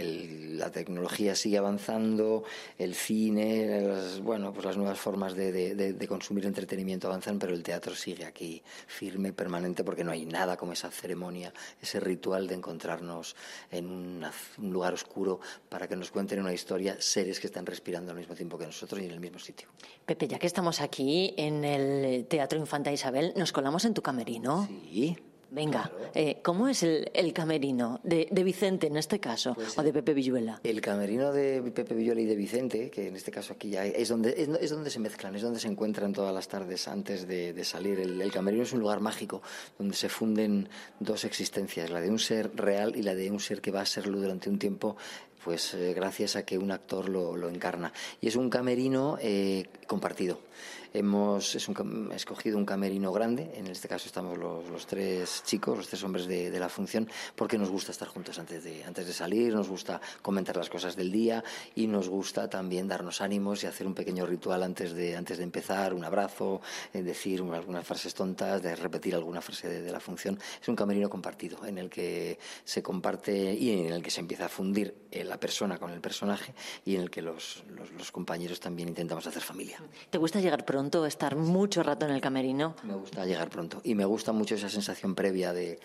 [0.57, 2.45] la tecnología sigue avanzando,
[2.79, 7.63] el cine, las, bueno, pues las nuevas formas de, de, consumir entretenimiento avanzan, pero el
[7.63, 12.55] teatro sigue aquí firme, permanente, porque no hay nada como esa ceremonia, ese ritual de
[12.55, 13.35] encontrarnos
[13.71, 14.25] en un
[14.59, 18.59] lugar oscuro para que nos cuenten una historia seres que están respirando al mismo tiempo
[18.59, 19.69] que nosotros y en el mismo sitio.
[20.07, 24.67] Pepe, ya que estamos aquí en el Teatro Infanta Isabel, ¿nos colamos en tu camerino?
[24.67, 25.17] Sí.
[25.53, 30.15] Venga, eh, ¿cómo es el, camerino de, Vicente en este caso pues o de Pepe
[30.15, 30.59] Villuela?
[30.65, 34.09] El camerino de Pepe Villuela y de Vicente, que en este caso aquí ya es
[34.09, 38.01] donde, es, donde se mezclan, es donde se encuentran todas las tardes antes de, salir.
[38.01, 39.43] El, camerino es un lugar mágico
[39.79, 43.61] donde se funden dos existencias, la de un ser real y la de un ser
[43.61, 44.97] que va a serlo durante un tiempo
[45.45, 47.93] pues eh, gracias a que un actor lo, lo, encarna.
[48.21, 50.39] Y es un camerino eh, compartido.
[50.95, 56.27] Hemos escogido un camerino grande, en este caso estamos los, tres chicos, los tres hombres
[56.27, 60.01] de, la función, porque nos gusta estar juntos antes de, antes de salir, nos gusta
[60.21, 61.43] comentar las cosas del día
[61.75, 65.45] y nos gusta también darnos ánimos y hacer un pequeño ritual antes de, antes de
[65.45, 66.61] empezar, un abrazo,
[66.93, 70.39] eh, decir algunas frases tontas, de repetir alguna frase de, la función.
[70.61, 74.47] Es un camerino compartido en el que se comparte y en el que se empieza
[74.47, 76.53] a fundir el la persona con el personaje
[76.85, 77.65] y en el que los,
[77.97, 79.79] los, compañeros también intentamos hacer familia.
[80.11, 82.75] ¿Te gusta llegar pronto, estar mucho rato en el camerino?
[82.83, 85.81] Me gusta llegar pronto y me gusta mucho esa sensación previa de,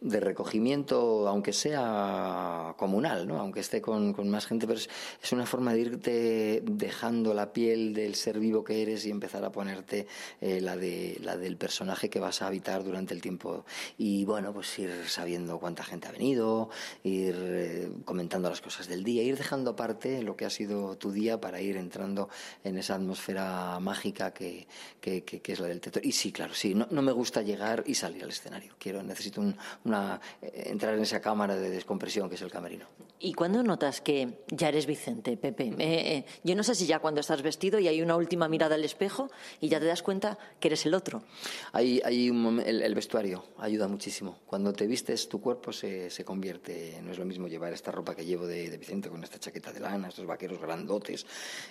[0.00, 3.38] de recogimiento, aunque sea comunal, ¿no?
[3.40, 4.88] aunque esté con, con más gente, pero es,
[5.22, 9.44] es, una forma de irte dejando la piel del ser vivo que eres y empezar
[9.44, 10.06] a ponerte
[10.40, 13.64] eh, la, de, la del personaje que vas a habitar durante el tiempo.
[13.96, 16.70] Y bueno, pues ir sabiendo cuánta gente ha venido,
[17.02, 21.10] ir eh, comentando las cosas del día, ir dejando aparte lo que ha sido tu
[21.12, 22.28] día para ir entrando
[22.64, 24.66] en esa atmósfera mágica que,
[25.00, 26.02] que, que- que es la del teatro.
[26.04, 28.74] Y sí, claro, sí, no, no me gusta llegar y salir al escenario.
[28.78, 29.56] Quiero, necesito un-
[29.88, 32.86] una, eh, entrar en esa cámara de descompresión que es el camerino.
[33.20, 35.64] ¿Y cuándo notas que ya eres Vicente, Pepe?
[35.64, 38.76] Eh, eh, yo no sé si ya cuando estás vestido y hay una última mirada
[38.76, 39.28] al espejo
[39.60, 41.24] y ya te das cuenta que eres el otro.
[41.72, 44.38] Hay, hay un el, el vestuario ayuda muchísimo.
[44.46, 47.00] Cuando te vistes, tu cuerpo se, se convierte.
[47.02, 49.72] No es lo mismo llevar esta ropa que llevo de, de Vicente con esta chaqueta
[49.72, 51.26] de lana, estos vaqueros grandotes,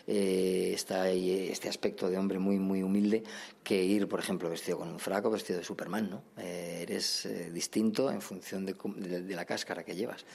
[0.05, 3.23] eh, ahí este aspecto de hombre muy, muy humilde,
[3.63, 6.23] que ir, por ejemplo, vestido con un fraco, vestido de Superman, ¿no?
[6.41, 7.49] Eres eh,
[8.11, 10.25] en función de, de- de la cáscara que llevas.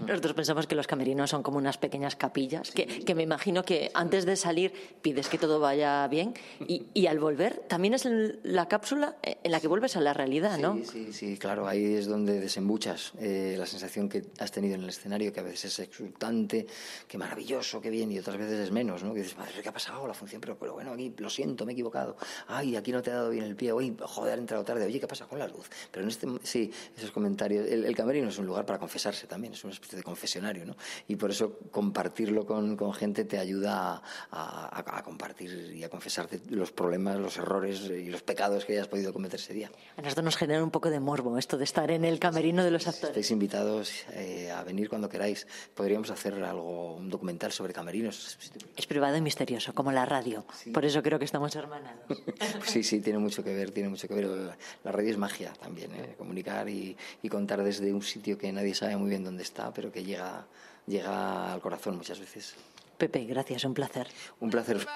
[0.00, 3.90] Nosotros pensamos que los camerinos son como unas pequeñas capillas, que, que me imagino que
[3.94, 6.34] antes de salir pides que todo vaya bien
[6.66, 8.06] y, y al volver también es
[8.42, 10.74] la cápsula en la que vuelves a la realidad, ¿no?
[10.76, 14.82] Sí, sí, sí, claro, ahí es donde desembuchas eh, la sensación que has tenido en
[14.82, 16.66] el escenario, que a veces es exultante,
[17.06, 19.12] que maravilloso, que bien, y otras veces es menos, ¿no?
[19.14, 20.06] Que dices, madre, ¿qué ha pasado?
[20.06, 22.16] La función, pero, pero bueno, aquí lo siento, me he equivocado.
[22.48, 25.00] Ay, aquí no te ha dado bien el pie, uy, joder, he entrado tarde, oye,
[25.00, 25.68] ¿qué pasa con la luz?
[25.90, 29.54] Pero en este, sí, esos comentarios, el, el camerino es un lugar para confesarse también,
[29.54, 30.76] es una especie de confesionario, ¿no?
[31.08, 35.88] Y por eso compartirlo con, con gente te ayuda a, a- a compartir y a
[35.88, 39.70] confesarte los problemas, los errores y los pecados que hayas podido cometer ese día.
[39.96, 42.70] A nosotros nos genera un poco de morbo esto de estar en el camerino de
[42.70, 43.10] los actores.
[43.10, 45.46] Estáis invitados eh, a venir cuando queráis.
[45.74, 48.36] Podríamos hacer algo, un documental sobre camerinos.
[48.76, 50.44] Es privado y misterioso, como la radio.
[50.72, 52.02] Por eso creo que estamos hermanados.
[52.66, 54.26] Sí, sí, tiene mucho que ver, tiene mucho que ver.
[54.26, 56.14] La, la radio es magia también, ¿eh?
[56.18, 59.90] comunicar y, y contar desde un sitio que nadie sabe muy bien dónde está, pero
[59.90, 60.46] que llega,
[60.86, 62.54] llega al corazón muchas veces.
[62.98, 64.06] Pepe, gracias, un placer.
[64.40, 64.86] Un placer.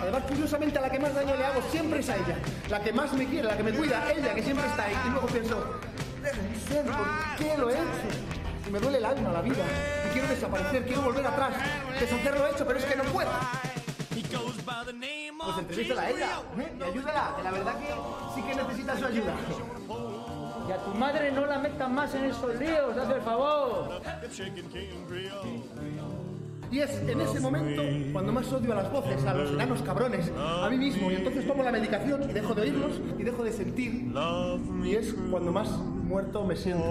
[0.00, 2.38] Además, curiosamente, a la que más daño le hago siempre es a ella.
[2.68, 4.94] La que más me quiere, la que me cuida, ella, que siempre está ahí.
[5.06, 5.80] Y luego pienso,
[6.68, 8.68] ser, ¿por qué lo he hecho?
[8.68, 9.64] Y me duele el alma, la vida.
[10.08, 11.56] Y quiero desaparecer, quiero volver atrás,
[11.98, 13.30] deshacer lo hecho, pero es que no puedo.
[15.42, 16.72] Pues entrevístala a ella, ¿eh?
[16.78, 17.86] y ayúdala, que la verdad que
[18.34, 19.34] sí que necesita su ayuda.
[20.70, 24.00] Y a tu madre no la metas más en esos líos, haz el favor.
[26.70, 30.30] Y es en ese momento cuando más odio a las voces, a los enanos cabrones,
[30.38, 31.10] a mí mismo.
[31.10, 34.12] Y entonces tomo la medicación y dejo de oírlos y dejo de sentir.
[34.84, 36.84] Y es cuando más muerto me siento.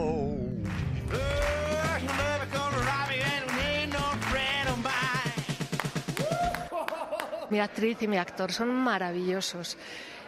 [7.49, 9.77] Mi actriz y mi actor son maravillosos.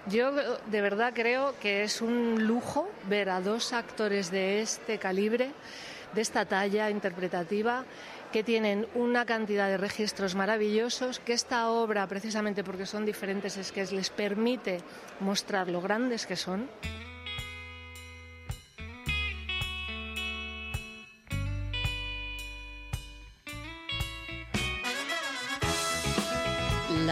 [0.07, 5.51] Yo de verdad creo que es un lujo ver a dos actores de este calibre,
[6.13, 7.85] de esta talla interpretativa,
[8.31, 13.71] que tienen una cantidad de registros maravillosos, que esta obra, precisamente porque son diferentes, es
[13.71, 14.79] que les permite
[15.19, 16.67] mostrar lo grandes que son.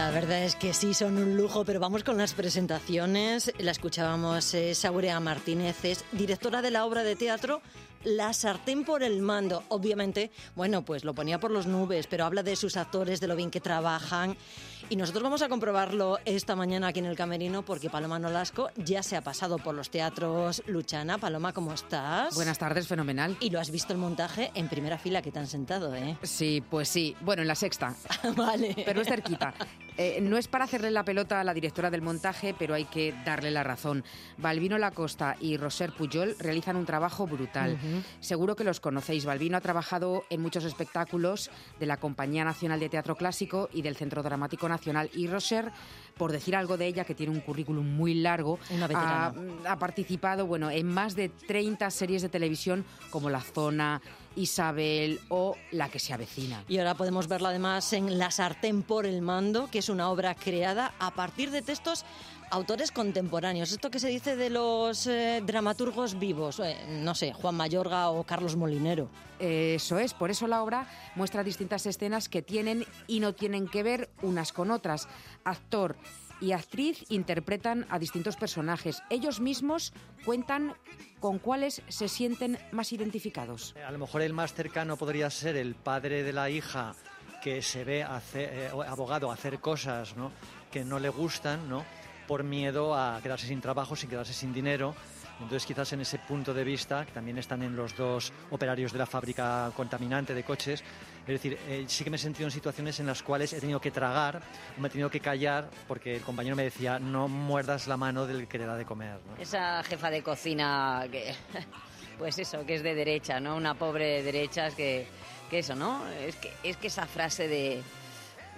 [0.00, 3.52] La verdad es que sí, son un lujo, pero vamos con las presentaciones.
[3.58, 7.60] La escuchábamos eh, Saurea Martínez, es directora de la obra de teatro
[8.02, 9.62] La sartén por el mando.
[9.68, 13.36] Obviamente, bueno, pues lo ponía por los nubes, pero habla de sus actores, de lo
[13.36, 14.38] bien que trabajan.
[14.88, 19.02] Y nosotros vamos a comprobarlo esta mañana aquí en el Camerino porque Paloma Nolasco ya
[19.02, 21.18] se ha pasado por los teatros Luchana.
[21.18, 22.34] Paloma, ¿cómo estás?
[22.34, 23.36] Buenas tardes, fenomenal.
[23.40, 26.16] Y lo has visto el montaje en primera fila que te han sentado, ¿eh?
[26.22, 27.16] Sí, pues sí.
[27.20, 27.94] Bueno, en la sexta.
[28.36, 28.74] vale.
[28.84, 29.54] Pero es cerquita.
[29.96, 33.14] Eh, no es para hacerle la pelota a la directora del montaje, pero hay que
[33.26, 34.02] darle la razón.
[34.38, 37.78] Balbino Lacosta y Roser Pujol realizan un trabajo brutal.
[38.20, 39.26] Seguro que los conocéis.
[39.26, 43.94] Balbino ha trabajado en muchos espectáculos de la Compañía Nacional de Teatro Clásico y del
[43.94, 45.10] Centro Dramático Nacional.
[45.14, 45.70] Y Roser,
[46.16, 49.32] por decir algo de ella, que tiene un currículum muy largo, Una ha,
[49.68, 54.00] ha participado bueno, en más de 30 series de televisión como La Zona,
[54.36, 56.64] Isabel o La que se avecina.
[56.68, 60.34] Y ahora podemos verla además en La sartén por el mando, que es una obra
[60.34, 62.04] creada a partir de textos
[62.50, 63.72] autores contemporáneos.
[63.72, 68.24] Esto que se dice de los eh, dramaturgos vivos, eh, no sé, Juan Mayorga o
[68.24, 69.08] Carlos Molinero.
[69.38, 73.82] Eso es, por eso la obra muestra distintas escenas que tienen y no tienen que
[73.82, 75.08] ver unas con otras.
[75.44, 75.96] Actor
[76.40, 79.02] y actriz interpretan a distintos personajes.
[79.10, 79.92] Ellos mismos
[80.24, 80.74] cuentan
[81.20, 83.74] con cuáles se sienten más identificados.
[83.86, 86.94] A lo mejor el más cercano podría ser el padre de la hija
[87.42, 90.30] que se ve hacer- eh, abogado hacer cosas ¿no?
[90.70, 91.84] que no le gustan, ¿no?
[92.30, 94.94] Por miedo a quedarse sin trabajo, sin quedarse sin dinero.
[95.40, 98.98] Entonces quizás en ese punto de vista, que también están en los dos operarios de
[99.00, 100.80] la fábrica contaminante de coches,
[101.22, 103.80] es decir, eh, sí que me he sentido en situaciones en las cuales he tenido
[103.80, 104.40] que tragar,
[104.78, 108.24] o me he tenido que callar, porque el compañero me decía, no muerdas la mano
[108.28, 109.18] del que le da de comer.
[109.26, 109.42] ¿no?
[109.42, 111.34] Esa jefa de cocina que,
[112.18, 113.56] pues eso, que es de derecha, ¿no?
[113.56, 115.04] Una pobre de derechas que,
[115.50, 116.06] que eso, ¿no?
[116.06, 117.82] Es que, es que esa frase de...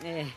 [0.03, 0.31] eh,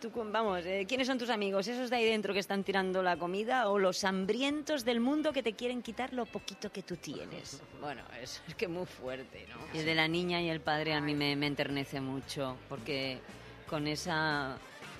[0.00, 1.66] tú, vamos, eh, ¿quiénes son tus amigos?
[1.68, 5.42] ¿Esos de ahí dentro que están tirando la comida o los hambrientos del mundo que
[5.42, 7.62] te quieren quitar lo poquito que tú tienes?
[7.80, 9.56] Bueno, es, es que muy fuerte, ¿no?
[9.72, 13.18] Y el de la niña y el padre a mí me, me enternece mucho porque
[13.66, 14.58] con esa,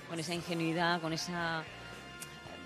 [0.09, 1.63] con esa ingenuidad, con esa...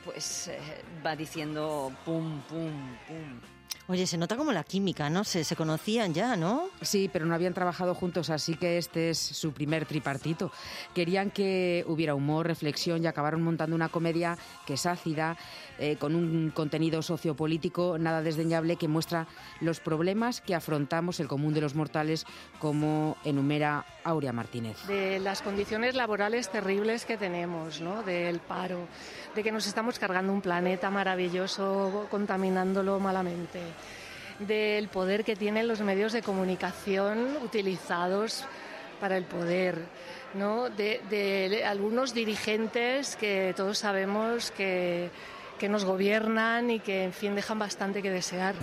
[0.06, 0.60] Pues eh,
[1.06, 2.72] va diciendo pum, pum,
[3.08, 3.55] pum.
[3.88, 5.24] Oye, se nota como la química, ¿no?
[5.24, 6.70] Se, se conocían ya, ¿no?
[6.82, 10.52] Sí, pero no habían trabajado juntos, así que este es su primer tripartito.
[10.96, 15.38] Querían que hubiera humor, reflexión y acabaron montando una comedia que es ácida,
[15.78, 19.28] eh, con un contenido sociopolítico nada desdeñable que muestra
[19.60, 22.26] los problemas que afrontamos el común de los mortales,
[22.60, 24.78] como enumera Aurea Martínez.
[24.88, 28.04] de las condiciones laborales terribles que tenemos, ¿no?
[28.04, 28.88] del paro,
[29.36, 33.60] de que nos estamos cargando un planeta maravilloso, contaminándolo malamente,
[34.40, 38.46] del poder que tienen los medios de comunicación utilizados
[39.02, 39.80] para el poder,
[40.34, 40.70] ¿no?
[40.70, 45.10] de, de algunos dirigentes que todos sabemos que,
[45.60, 48.56] que nos gobiernan y que, en fin, dejan bastante que desear.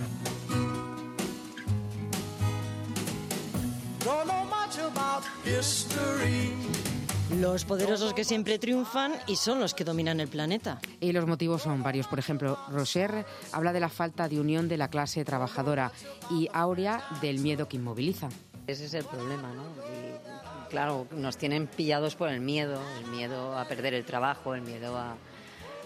[7.39, 10.79] Los poderosos que siempre triunfan y son los que dominan el planeta.
[10.99, 12.07] Y los motivos son varios.
[12.07, 15.91] Por ejemplo, Rocher habla de la falta de unión de la clase trabajadora
[16.29, 18.29] y Aurea del miedo que inmoviliza.
[18.67, 19.63] Ese es el problema, ¿no?
[19.63, 24.61] Y, claro, nos tienen pillados por el miedo, el miedo a perder el trabajo, el
[24.61, 25.15] miedo a,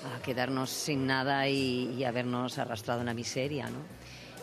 [0.06, 3.80] a quedarnos sin nada y, y habernos arrastrado en la miseria, ¿no?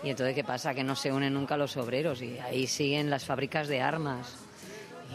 [0.02, 0.74] Y entonces, ¿qué pasa?
[0.74, 4.36] Que no se unen nunca los obreros y ahí siguen las fábricas de armas.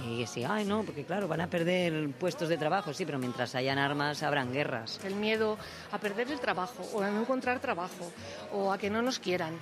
[0.07, 3.53] Y sí, ay, no, porque claro, van a perder puestos de trabajo, sí, pero mientras
[3.53, 4.99] hayan armas habrán guerras.
[5.03, 5.57] El miedo
[5.91, 8.11] a perder el trabajo o a no encontrar trabajo
[8.53, 9.55] o a que no nos quieran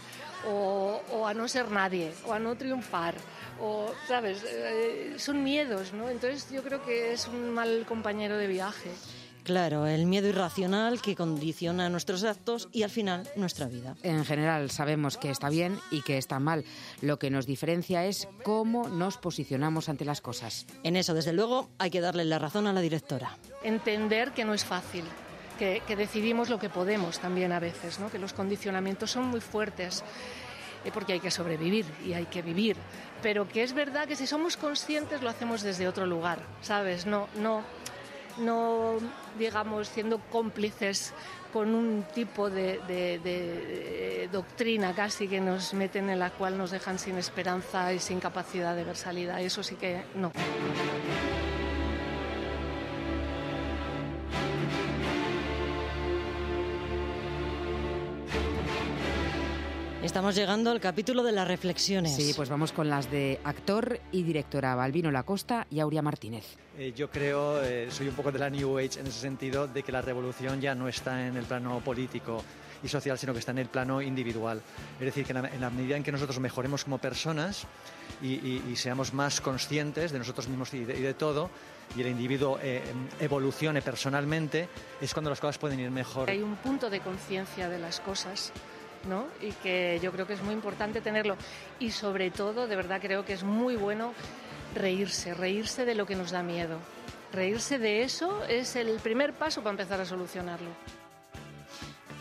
[0.48, 3.16] o, o a no ser nadie o a no triunfar
[3.60, 4.44] o, ¿sabes?
[4.48, 6.10] Eh, son miedos, ¿no?
[6.10, 8.92] Entonces yo creo que es un mal compañero de viaje.
[9.48, 13.96] Claro, el miedo irracional que condiciona nuestros actos y al final nuestra vida.
[14.04, 16.66] En general sabemos que está bien y que está mal.
[17.00, 20.66] Lo que nos diferencia es cómo nos posicionamos ante las cosas.
[20.84, 23.38] En eso, desde luego, hay que darle la razón a la directora.
[23.64, 25.06] Entender que no es fácil.
[25.58, 28.12] Que, que decidimos lo que podemos también a veces, ¿no?
[28.12, 30.04] que los condicionamientos son muy fuertes
[30.84, 32.76] eh, porque hay que sobrevivir y hay que vivir.
[33.22, 37.06] Pero que es verdad que si somos conscientes lo hacemos desde otro lugar, ¿sabes?
[37.06, 37.64] No, no,
[38.40, 38.96] no
[39.38, 41.14] digamos, siendo cómplices
[41.54, 46.72] con un tipo de, de- de doctrina casi que nos meten en la cual nos
[46.72, 49.40] dejan sin esperanza y sin capacidad de ver salida.
[49.42, 50.32] Eso sí que no.
[60.08, 62.16] Estamos llegando al capítulo de las reflexiones.
[62.16, 66.46] Sí, pues vamos con las de actor y directora Balbino Lacosta y Aurea Martínez.
[66.80, 69.84] Eh, yo creo, eh, soy un poco de la New Age en ese sentido, de
[69.84, 72.42] que la revolución ya no está en el plano político
[72.82, 74.62] y social, sino que está en el plano individual.
[74.98, 77.66] Es decir, que en la, en la medida en que nosotros mejoremos como personas
[78.22, 81.50] y, y- y seamos más conscientes de nosotros mismos y de, y de todo,
[81.98, 82.82] y el individuo eh,
[83.20, 84.70] evolucione personalmente,
[85.02, 86.30] es cuando las cosas pueden ir mejor.
[86.30, 88.52] Hay un punto de conciencia de las cosas,
[89.08, 89.26] ¿no?
[89.42, 91.36] Y que yo creo que es muy importante tenerlo.
[91.80, 94.14] Y sobre todo, de verdad creo que es muy bueno
[94.76, 96.78] reírse, reírse de lo que nos da miedo.
[97.34, 100.70] Reírse de eso es el primer paso para empezar a solucionarlo.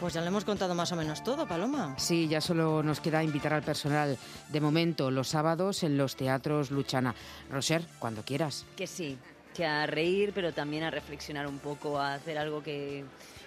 [0.00, 1.94] Pues ya le hemos contado más o menos todo, Paloma.
[1.98, 4.18] Sí, ya solo nos queda invitar al personal.
[4.50, 7.14] De momento, los sábados en los teatros Luchana.
[7.50, 8.66] Roser, cuando quieras.
[8.76, 9.16] Que sí,
[9.54, 13.04] que a reír, pero también a reflexionar un poco, a hacer algo que,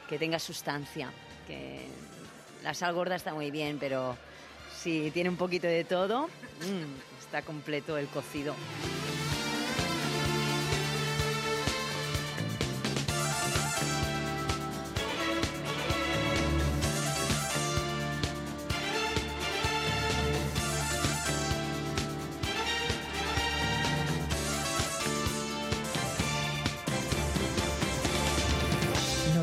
[0.07, 1.11] que tenga sustancia.
[1.45, 1.87] Que
[2.63, 4.17] la sal gorda está muy bien, pero
[4.75, 8.55] si tiene un poquito de todo, mm, está completo el cocido.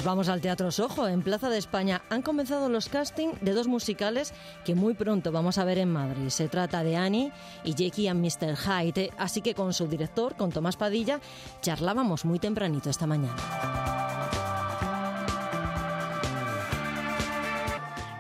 [0.07, 2.03] Vamos al Teatro Sojo, en Plaza de España.
[2.11, 4.33] Han comenzado los castings de dos musicales
[4.65, 6.29] que muy pronto vamos a ver en Madrid.
[6.29, 7.33] Se trata de Annie
[7.65, 8.57] y Jackie and Mr.
[8.57, 9.11] Hyde.
[9.19, 11.21] Así que con su director, con Tomás Padilla,
[11.61, 13.35] charlábamos muy tempranito esta mañana.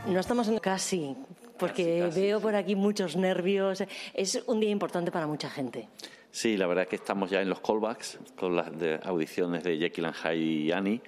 [0.08, 1.16] No estamos en casi,
[1.56, 3.84] porque veo por aquí muchos nervios.
[4.12, 5.88] Es un día importante para mucha gente.
[6.32, 9.78] Sí, la verdad es que estamos ya en los callbacks con las de audiciones de
[9.78, 11.00] Jekyll and Hyde y Annie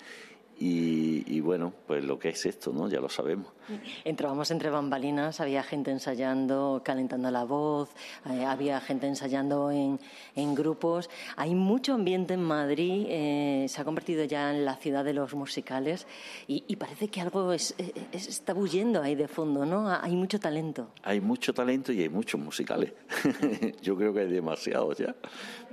[0.61, 2.89] Y, bueno, pues lo que es esto, ¿no?
[2.89, 3.53] Ya lo sabemos.
[4.05, 7.91] Entrábamos entre bambalinas, había gente ensayando, calentando la voz,
[8.29, 10.01] eh, había gente ensayando en,
[10.35, 11.11] en, grupos.
[11.37, 15.33] Hay mucho ambiente en Madrid, eh, se ha convertido ya en la ciudad de los
[15.35, 16.07] musicales
[16.49, 17.75] y, parece que algo es,
[18.13, 19.89] está bullendo ahí de fondo, ¿no?
[19.89, 20.91] Hay mucho talento.
[21.03, 22.95] Hay mucho talento y hay muchos musicales.
[23.83, 25.15] Yo creo que hay demasiados ya.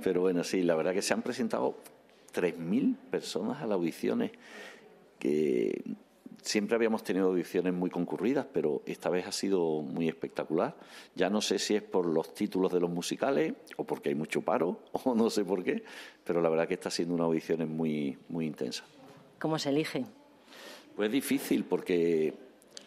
[0.02, 1.76] Pero bueno, sí, la verdad que se han presentado
[2.36, 4.32] 3.000 personas a las audiciones
[5.18, 5.82] que
[6.42, 10.76] siempre habíamos tenido audiciones muy concurridas, pero esta vez ha sido muy espectacular.
[11.14, 14.42] Ya no sé si es por los títulos de los musicales o porque hay mucho
[14.42, 15.82] paro o no sé por qué,
[16.24, 18.84] pero la verdad que está siendo una audición muy, muy intensa.
[19.38, 20.04] ¿Cómo se elige?
[20.94, 22.32] Pues difícil porque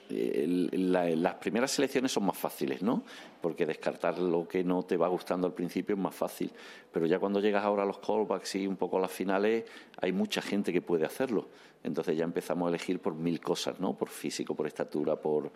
[0.09, 3.03] las primeras selecciones son más fáciles, ¿no?
[3.41, 6.51] Porque descartar lo que no te va gustando al principio es más fácil.
[6.91, 9.65] Pero ya cuando llegas ahora a los callbacks y un poco a las finales,
[10.01, 11.49] hay mucha gente que puede hacerlo.
[11.83, 13.97] Entonces ya empezamos a elegir por mil cosas, ¿no?
[13.97, 15.51] Por físico, por estatura, por,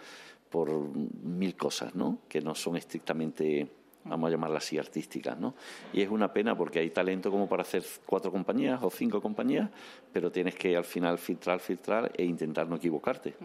[1.23, 2.19] mil cosas, ¿no?
[2.29, 3.67] Que no son estrictamente
[4.05, 5.55] vamos a llamarla así, artísticas, ¿no?
[5.93, 9.69] Y es una pena porque hay talento como para hacer cuatro compañías o cinco compañías,
[10.11, 13.35] pero tienes que al final filtrar, filtrar e intentar no equivocarte.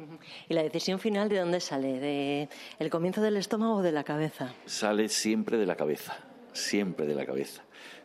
[0.48, 2.00] ¿Y la decisión final de dónde sale?
[2.00, 2.48] ¿De
[2.78, 4.54] el comienzo del estómago o de la cabeza?
[4.66, 6.18] Sale siempre de la cabeza,
[6.52, 7.64] siempre de la cabeza.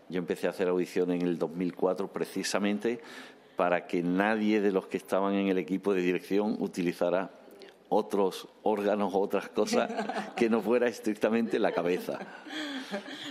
[0.09, 3.01] Yo empecé a hacer audición en el 2004 precisamente
[3.55, 7.31] para que nadie de los que estaban en el equipo de dirección utilizara
[7.93, 9.91] otros órganos o otras cosas
[10.35, 12.19] que no fuera estrictamente la cabeza.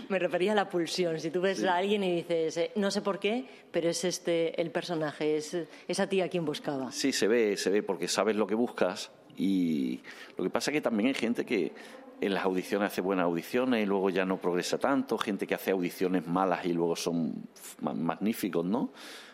[0.08, 1.18] Me refería a la pulsión.
[1.20, 4.60] Si tú ves a alguien y dices, eh, no sé por qué, pero es este
[4.60, 5.56] el personaje, es,
[5.86, 6.90] es a ti a quien buscaba.
[6.92, 10.00] Sí, se ve, se ve porque sabes lo que buscas y
[10.36, 11.72] lo que pasa es que también hay gente que
[12.20, 15.72] en las audiciones hace buenas audiciones y luego ya no progresa tanto, gente que hace
[15.72, 17.48] audiciones malas y luego son
[17.80, 18.92] magníficos, ¿no?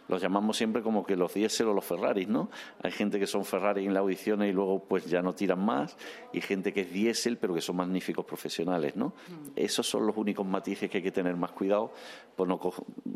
[0.09, 2.51] Los llamamos siempre como que los diésel o los Ferraris, ¿no?
[2.83, 5.97] Hay gente que son Ferrari en las audiciones y luego pues ya no tiran más,
[6.33, 9.09] y gente que es diésel pero que son magníficos profesionales, ¿no?
[9.09, 9.51] Mm.
[9.57, 11.93] Esos son los únicos matices que hay que tener más cuidado
[12.35, 12.59] por no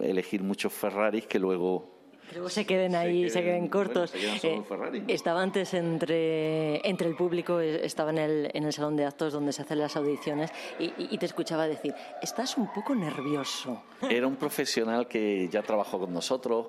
[0.01, 2.02] elegir muchos Ferraris que luego
[2.33, 4.15] Luego se queden ahí, se queden, cortos.
[4.15, 4.63] Eh,
[5.09, 9.33] estaba antes entre, entre el público, eh, estaba en el, en el salón de actos
[9.33, 13.83] donde se hacen las audiciones y, te escuchaba decir, estás un poco nervioso.
[14.09, 16.69] Era un profesional que ya trabajó con nosotros,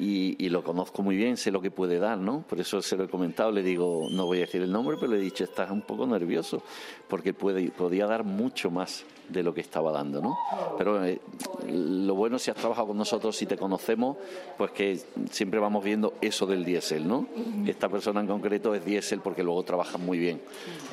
[0.00, 2.42] y, lo conozco muy bien, sé lo que puede dar, ¿no?
[2.48, 5.12] Por eso se lo he comentado, le digo, no voy a decir el nombre, pero
[5.12, 6.62] le he dicho, estás un poco nervioso,
[7.06, 10.36] porque puede, podía dar mucho más de lo que estaba dando, ¿no?
[10.76, 11.20] Pero eh,
[11.68, 14.16] lo bueno si has trabajado con nosotros, si te conocemos,
[14.58, 17.26] pues que siempre vamos viendo eso del diésel, ¿no?
[17.66, 20.40] Esta persona en concreto es diésel porque luego trabajan muy bien.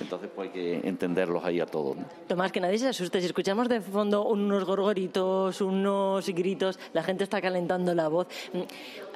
[0.02, 1.98] Entonces, pues hay que entenderlos ahí a todos.
[1.98, 2.06] ¿no?
[2.28, 3.20] Tomás, que nadie se asuste.
[3.22, 8.28] Si escuchamos de fondo unos gorgoritos, unos gritos, la gente está calentando la voz.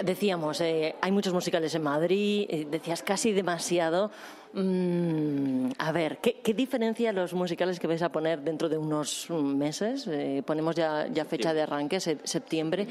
[0.04, 4.12] Decíamos, eh, hay muchos musicales en Madrid, eh, decías casi demasiado.
[4.54, 10.08] Mm, a ver, ¿qué, diferencia los musicales que vais a poner dentro de unos meses?
[10.08, 12.88] Eh, ponemos ya, fecha de arranque, septiembre.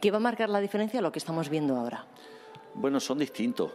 [0.00, 2.06] ¿Qué va a marcar la diferencia a lo que estamos viendo ahora?
[2.74, 3.70] Bueno, son distintos.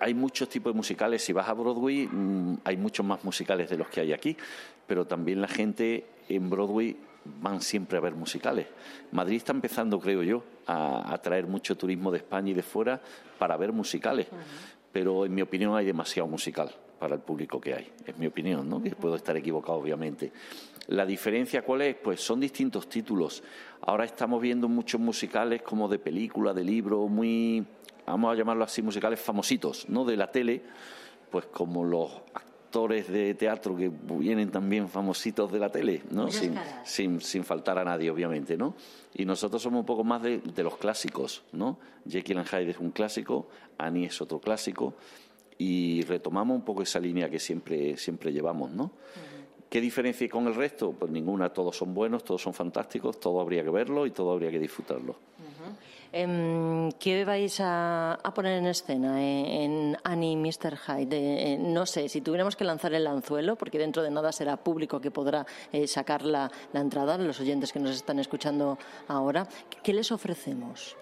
[0.00, 1.24] Hay muchos tipos de musicales.
[1.24, 4.36] Si vas a Broadway, mm, hay muchos más musicales de los que hay aquí,
[4.86, 8.66] pero también la gente en Broadway van siempre a ver musicales.
[9.12, 13.00] Madrid está empezando, creo yo, a, a traer mucho turismo de España y de fuera
[13.38, 14.28] para ver musicales
[14.94, 17.90] pero en mi opinión hay demasiado musical para el público que hay.
[18.06, 18.80] Es mi opinión, ¿no?
[18.80, 20.30] Que puedo estar equivocado, obviamente.
[20.86, 21.96] La diferencia cuál es?
[21.96, 23.42] Pues son distintos títulos.
[23.80, 27.66] Ahora estamos viendo muchos musicales como de película, de libro, muy,
[28.06, 30.04] vamos a llamarlo así, musicales famositos, ¿no?
[30.04, 30.62] De la tele,
[31.28, 32.12] pues como los
[32.74, 36.28] actores de teatro que vienen también famositos de la tele, ¿no?
[36.32, 38.74] Sin, sin, sin, faltar a nadie, obviamente, ¿no?
[39.14, 41.78] Y nosotros somos un poco más de, de los clásicos, ¿no?
[42.08, 43.46] Jekyll and Hyde es un clásico,
[43.78, 44.94] Annie es otro clásico,
[45.56, 48.90] y retomamos un poco esa línea que siempre, siempre llevamos, ¿no?
[49.70, 50.90] ¿Qué diferencia con el resto?
[50.98, 54.50] Pues ninguna, todos son buenos, todos son fantásticos, todo habría que verlo y todo habría
[54.50, 55.14] que disfrutarlo.
[56.12, 60.76] Em, ¿Qué vais a, poner en escena en, Annie Mr.
[60.76, 61.54] Hyde?
[61.54, 65.00] Eh, no sé, si tuviéramos que lanzar el anzuelo, porque dentro de nada será público
[65.00, 69.48] que podrá eh, sacar la, la, entrada, los oyentes que nos están escuchando ahora,
[69.82, 70.96] ¿qué les ofrecemos?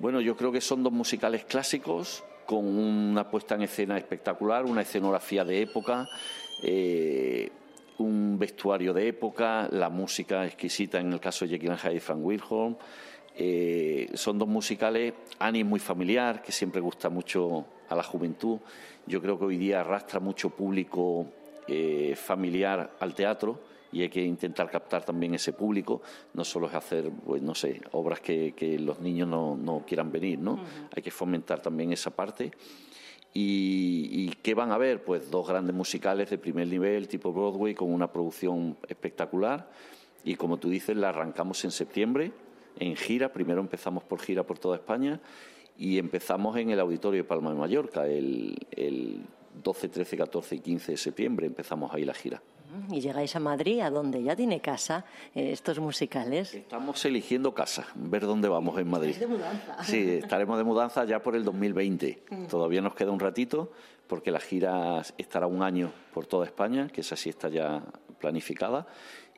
[0.00, 4.82] Bueno, yo creo que son dos musicales clásicos con una puesta en escena espectacular, una
[4.82, 6.06] escenografía de época.
[6.62, 7.50] Eh,
[7.98, 12.00] un vestuario de época, la música exquisita en el caso de Jekyll and Hyde y
[12.00, 12.76] Frank Wilhelm,
[13.40, 18.58] eh, son dos musicales, Annie es muy familiar, que siempre gusta mucho a la juventud.
[19.06, 21.24] Yo creo que hoy día arrastra mucho público
[21.68, 23.60] eh, familiar al teatro
[23.92, 26.02] y hay que intentar captar también ese público.
[26.34, 30.10] No solo es hacer, pues no sé, obras que, que los niños no, no quieran
[30.10, 30.58] venir, ¿no?
[30.96, 32.50] Hay que fomentar también esa parte.
[33.32, 35.04] Y, y, qué van a ver?
[35.04, 39.70] Pues dos grandes musicales de primer nivel, tipo Broadway, con una producción espectacular.
[40.24, 42.32] Y como tú dices, la arrancamos en septiembre,
[42.78, 43.32] en gira.
[43.32, 45.20] Primero empezamos por gira por toda España
[45.76, 49.22] y empezamos en el Auditorio de Palma de Mallorca el, el
[49.62, 51.46] 12, 13, 14 y 15 de septiembre.
[51.46, 52.42] Empezamos ahí la gira.
[52.90, 55.04] Y llegáis a Madrid, a donde ya tiene casa
[55.34, 56.54] eh, estos musicales.
[56.54, 59.16] Estamos eligiendo casa, ver dónde vamos en Madrid.
[59.16, 59.82] de mudanza.
[59.84, 62.22] Sí, estaremos de mudanza ya por el 2020.
[62.30, 62.46] Mm.
[62.46, 63.72] Todavía nos queda un ratito
[64.06, 67.82] porque la gira estará un año por toda España, que esa sí está ya
[68.18, 68.86] planificada,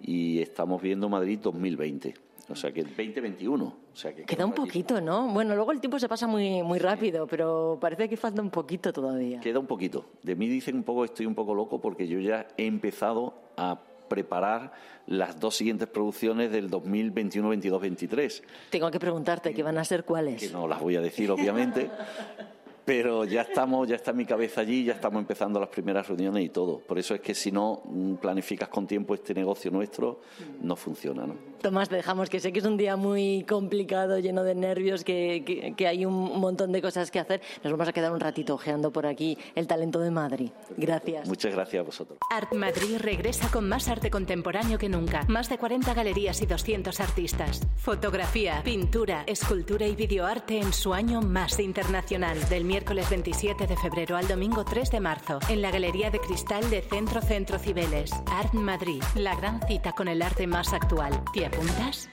[0.00, 2.14] y estamos viendo Madrid 2020.
[2.50, 3.64] O sea que 2021.
[3.64, 5.28] O sea que Queda un poquito, ¿no?
[5.28, 8.92] Bueno, luego el tiempo se pasa muy, muy rápido, pero parece que falta un poquito
[8.92, 9.40] todavía.
[9.40, 10.06] Queda un poquito.
[10.22, 13.80] De mí dicen un poco, estoy un poco loco porque yo ya he empezado a
[14.08, 14.72] preparar
[15.06, 18.42] las dos siguientes producciones del 2021, 22, 23.
[18.70, 20.40] Tengo que preguntarte, ¿qué van a ser cuáles?
[20.40, 21.88] Que no las voy a decir, obviamente.
[22.84, 26.48] pero ya estamos, ya está mi cabeza allí, ya estamos empezando las primeras reuniones y
[26.48, 26.78] todo.
[26.78, 30.20] Por eso es que si no mm, planificas con tiempo este negocio nuestro,
[30.60, 31.50] no funciona, ¿no?
[31.60, 35.42] Tomás, te dejamos que sé que es un día muy complicado, lleno de nervios, que,
[35.44, 37.42] que, que, hay un montón de cosas que hacer.
[37.62, 40.50] Nos vamos a quedar un ratito ojeando por aquí el talento de Madrid.
[40.78, 41.28] Gracias.
[41.28, 42.18] Muchas gracias a vosotros.
[42.30, 45.26] Art Madrid regresa con más arte contemporáneo que nunca.
[45.28, 47.60] Más de 40 galerías y 200 artistas.
[47.76, 52.38] Fotografía, pintura, escultura y videoarte en su año más internacional.
[52.48, 55.38] Del miércoles 27 de febrero al domingo 3 de marzo.
[55.48, 58.12] En la Galería de Cristal de Centro Centro Cibeles.
[58.26, 59.02] Art Madrid.
[59.14, 61.22] La gran cita con el arte más actual.
[61.32, 62.08] ¿Te apuntas?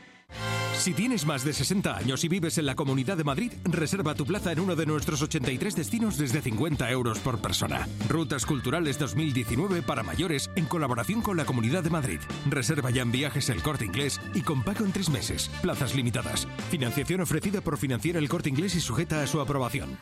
[0.77, 4.25] Si tienes más de 60 años y vives en la Comunidad de Madrid, reserva tu
[4.25, 7.87] plaza en uno de nuestros 83 destinos desde 50 euros por persona.
[8.07, 12.19] Rutas Culturales 2019 para mayores en colaboración con la Comunidad de Madrid.
[12.47, 15.49] Reserva ya en viajes el corte inglés y con pago en tres meses.
[15.61, 16.47] Plazas limitadas.
[16.69, 19.97] Financiación ofrecida por Financiera el corte inglés y sujeta a su aprobación.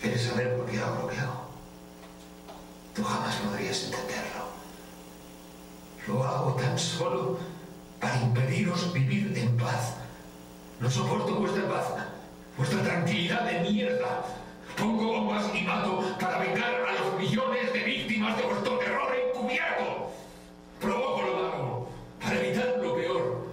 [0.00, 1.16] ¿Quieres saber por qué hago lo que?
[2.94, 4.48] Tú jamás podrías entenderlo.
[6.08, 7.55] Lo hago tan solo
[8.06, 9.94] para impediros vivir en paz.
[10.78, 11.86] No soporto vuestra paz,
[12.56, 14.24] vuestra tranquilidad de mierda.
[14.78, 20.12] Pongo bombas y mato para vengar a los millones de víctimas de vuestro terror encubierto.
[20.80, 21.88] Provoco lo malo
[22.22, 23.46] para evitar lo peor.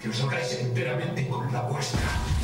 [0.00, 2.35] Que os hagáis enteramente con la vuestra.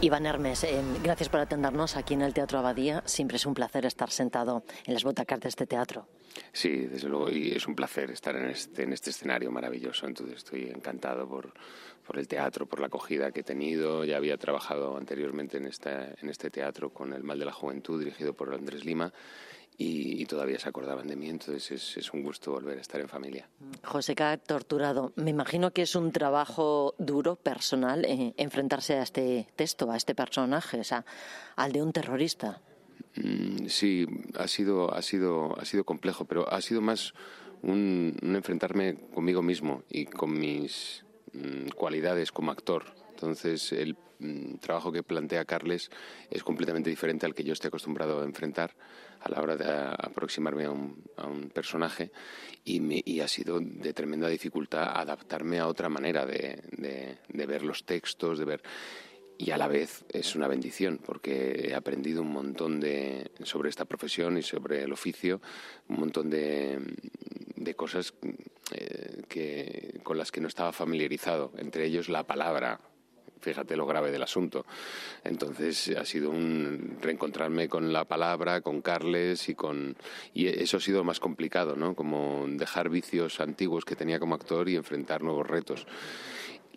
[0.00, 3.02] Iván Hermes, eh, gracias por atendernos aquí en el Teatro Abadía.
[3.04, 6.06] Siempre es un placer estar sentado en las butacas de este teatro.
[6.52, 10.06] Sí, desde luego, y es un placer estar en este, en este escenario maravilloso.
[10.06, 11.52] Entonces estoy encantado por,
[12.06, 14.04] por el teatro, por la acogida que he tenido.
[14.04, 17.98] Ya había trabajado anteriormente en, esta, en este teatro con El Mal de la Juventud,
[17.98, 19.12] dirigido por Andrés Lima.
[19.80, 23.00] Y, y, todavía se acordaban de mí, entonces es, es, un gusto volver a estar
[23.00, 23.48] en familia.
[23.84, 24.36] José K.
[24.38, 29.96] Torturado, me imagino que es un trabajo duro, personal, eh, enfrentarse a este texto, a
[29.96, 31.04] este personaje, o sea,
[31.54, 32.60] al de un terrorista.
[33.14, 34.04] Mm, sí,
[34.36, 37.14] ha sido, ha, sido, ha sido complejo, pero ha sido más
[37.62, 42.84] un, un enfrentarme conmigo mismo y con mis mm, cualidades como actor.
[43.20, 45.90] Entonces, el mm, trabajo que plantea Carles
[46.30, 48.76] es completamente diferente al que yo estoy acostumbrado a enfrentar
[49.20, 52.12] a la hora de aproximarme a un, personaje.
[52.64, 57.84] Y, me, y, ha sido de tremenda dificultad adaptarme a otra manera de, ver los
[57.84, 58.62] textos, de ver
[59.40, 63.84] y a la vez es una bendición porque he aprendido un montón de sobre esta
[63.84, 65.40] profesión y sobre el oficio,
[65.88, 66.80] un montón de,
[67.54, 68.14] de cosas
[68.72, 72.80] eh, que, con las que no estaba familiarizado, entre ellos la palabra,
[73.40, 74.64] fíjate lo grave del asunto.
[75.24, 79.96] Entonces ha sido un reencontrarme con la palabra, con Carles y con
[80.34, 81.94] y eso ha sido más complicado, ¿no?
[81.94, 85.86] Como dejar vicios antiguos que tenía como actor y enfrentar nuevos retos.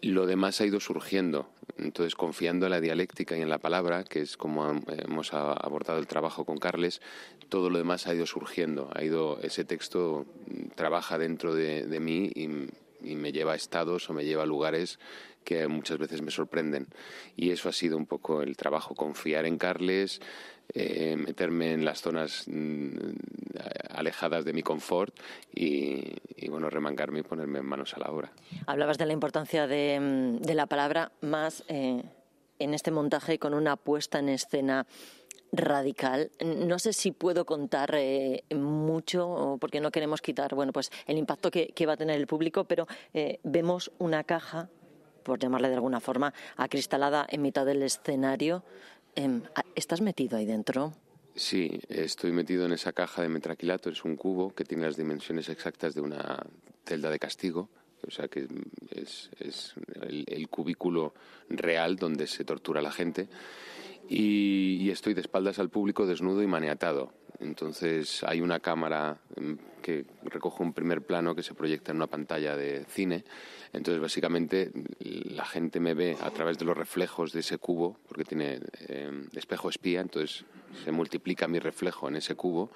[0.01, 1.47] Lo demás ha ido surgiendo,
[1.78, 6.07] entonces confiando en la dialéctica y en la palabra, que es como hemos abordado el
[6.07, 7.01] trabajo con Carles,
[7.49, 10.26] todo lo demás ha ido surgiendo, ha ido ese texto
[10.74, 12.47] trabaja dentro de, de mí y,
[13.03, 14.99] y me lleva a estados o me lleva a lugares
[15.44, 16.88] que muchas veces me sorprenden.
[17.36, 20.22] Y eso ha sido un poco el trabajo, confiar en Carles,
[20.74, 22.96] eh, meterme en las zonas mm,
[23.89, 25.14] alejadas de mi confort
[25.54, 28.32] y, y, bueno, remangarme y ponerme en manos a la obra.
[28.68, 32.04] Hablabas de la importancia de, de la palabra más eh,
[32.60, 34.86] en este montaje con una puesta en escena
[35.52, 36.32] radical.
[36.44, 41.52] No sé si puedo contar eh, mucho, porque no queremos quitar bueno, pues el impacto
[41.52, 44.70] que, que va a tener el público, pero eh, vemos una caja,
[45.24, 48.63] por llamarle de alguna forma, acristalada en mitad del escenario.
[49.15, 49.41] Eh,
[49.76, 50.93] ¿Estás metido ahí dentro?
[51.36, 55.47] Sí, estoy metido en esa caja de metraquilato, es un cubo que tiene las dimensiones
[55.47, 56.45] exactas de una
[56.86, 57.69] celda de castigo,
[58.05, 58.47] o sea que
[58.89, 59.30] es,
[60.01, 61.13] el, cubículo
[61.49, 63.30] real donde se tortura a la gente.
[64.09, 67.13] y, estoy de espaldas al público desnudo y maniatado.
[67.42, 72.08] Entonces hay una cámara mm, que recoge un primer plano que se proyecta en una
[72.08, 73.24] pantalla de cine.
[73.74, 78.26] Entonces básicamente la gente me ve a través de los reflejos de ese cubo, porque
[78.26, 80.46] tiene eh, espejo espía, entonces
[80.84, 82.72] se multiplica mi reflejo en ese cubo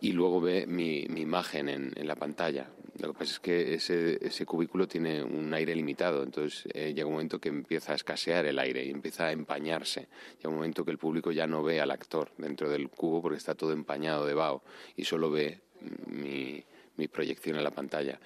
[0.00, 2.68] y luego ve mi, imagen en, la pantalla.
[3.00, 7.06] Lo que pasa es que ese, ese cubículo tiene un aire limitado, entonces eh, llega
[7.06, 10.08] un momento que empieza a escasear el aire y empieza a empañarse.
[10.36, 13.38] Llega un momento que el público ya no ve al actor dentro del cubo porque
[13.38, 14.62] está todo empañado de vaho
[14.96, 15.60] y solo ve
[16.06, 16.62] mi,
[16.96, 18.20] mi proyección en la pantalla.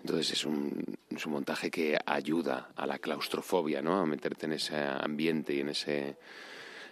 [0.00, 4.00] Entonces es un, es un montaje que ayuda a la claustrofobia, ¿no?
[4.00, 6.16] a meterte en ese ambiente y en ese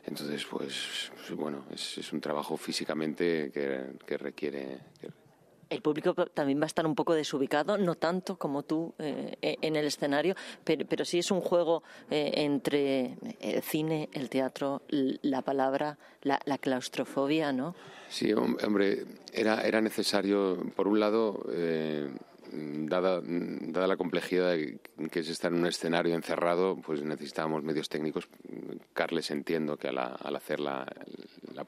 [0.07, 4.78] entonces, pues, pues, bueno, es, un trabajo físicamente que, requiere...
[5.70, 9.76] el público también va a estar un poco desubicado, no tanto como tú eh, en
[9.76, 15.96] el escenario, pero, sí es un juego eh, entre el cine, el teatro, la palabra,
[16.22, 17.74] la, claustrofobia, ¿no?
[18.08, 22.10] Sí, hombre, era, era necesario, por un lado, eh,
[22.52, 24.56] dada, la complejidad
[25.10, 28.28] que es estar en un escenario encerrado, pues necesitábamos medios técnicos.
[28.92, 29.98] Carles entiendo que al,
[30.36, 30.86] hacer la,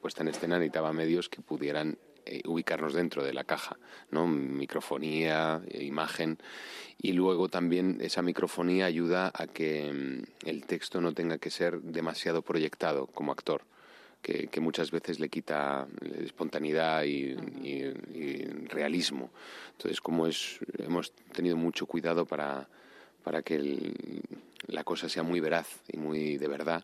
[0.01, 1.97] puesta en escena necesitaba medios que pudieran
[2.45, 3.77] ubicarnos dentro de la caja,
[4.11, 4.27] ¿no?
[4.27, 6.37] Microfonía, eh, imagen
[7.01, 11.81] y luego también esa microfonía ayuda a que mm, el texto no tenga que ser
[11.81, 13.63] demasiado proyectado como actor
[14.23, 15.85] que, muchas veces le quita
[16.23, 17.35] espontaneidad y,
[18.69, 19.29] realismo.
[19.73, 22.67] Entonces, como es, hemos tenido mucho cuidado para,
[23.23, 23.91] para que
[24.67, 26.83] la cosa sea muy veraz y muy de verdad,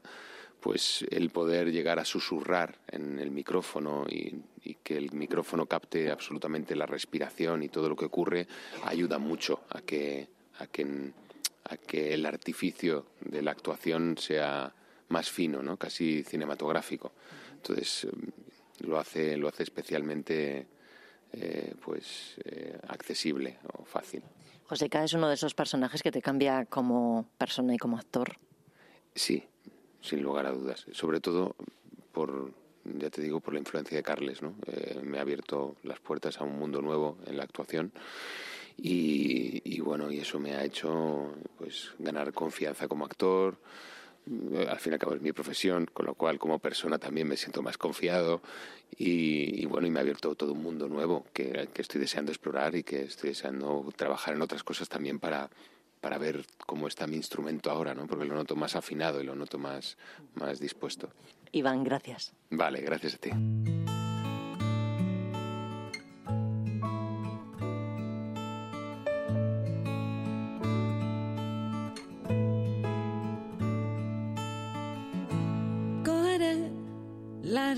[0.60, 4.44] pues el poder llegar a susurrar en el micrófono y,
[4.84, 8.48] que el micrófono capte absolutamente la respiración y todo lo que ocurre
[8.84, 10.28] ayuda mucho a que,
[10.60, 11.12] a que,
[11.64, 14.72] a que el artificio de la actuación sea
[15.10, 15.78] más fino, ¿no?
[15.78, 17.14] casi cinematográfico.
[17.56, 18.32] Entonces em,
[18.88, 20.68] lo hace, lo hace especialmente
[21.34, 24.22] eh, pues eh, accesible o fácil.
[24.66, 28.38] Joseca es uno de esos personajes que te cambia como persona y como actor.
[29.16, 29.44] Sí,
[30.02, 30.86] sin lugar a dudas.
[30.92, 31.56] Sobre todo
[32.12, 32.52] por,
[32.84, 34.56] ya te digo, por la influencia de Carles, ¿no?
[34.68, 37.92] Eh, me ha abierto las puertas a un mundo nuevo en la actuación
[38.78, 43.58] y, y bueno, y eso me ha hecho pues ganar confianza como actor,
[44.68, 47.38] al fin y al cabo es mi profesión, con lo cual como persona también me
[47.38, 48.42] siento más confiado
[48.96, 52.84] y, bueno, y me ha abierto todo un mundo nuevo que, estoy deseando explorar y
[52.84, 55.50] que estoy deseando trabajar en otras cosas también para,
[56.02, 58.08] para ver cómo está mi instrumento ahora, ¿no?
[58.08, 59.98] Porque lo noto más afinado y lo noto más,
[60.36, 61.10] más dispuesto.
[61.52, 62.34] Iván, gracias.
[62.50, 63.32] Vale, gracias a ti.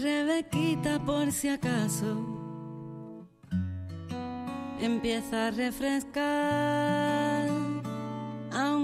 [0.02, 2.26] Rebequita por si acaso
[4.80, 7.31] empieza a refrescar,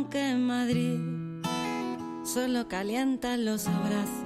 [0.08, 1.00] aunque en Madrid
[2.24, 4.24] solo calientan los abrazos.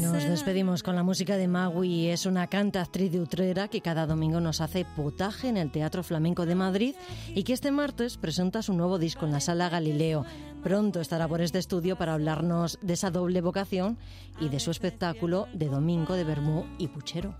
[0.00, 2.06] nos despedimos con la música de Magui.
[2.06, 6.02] Es una canta actriz de Utrera que cada domingo nos hace potaje en el Teatro
[6.02, 6.94] Flamenco de Madrid
[7.34, 10.24] y que este martes presenta su nuevo disco en la Sala Galileo.
[10.62, 13.98] Pronto estará por este estudio para hablarnos de esa doble vocación
[14.40, 17.34] y de su espectáculo de domingo de Bermú y Puchero.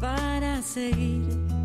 [0.00, 1.61] Para seguir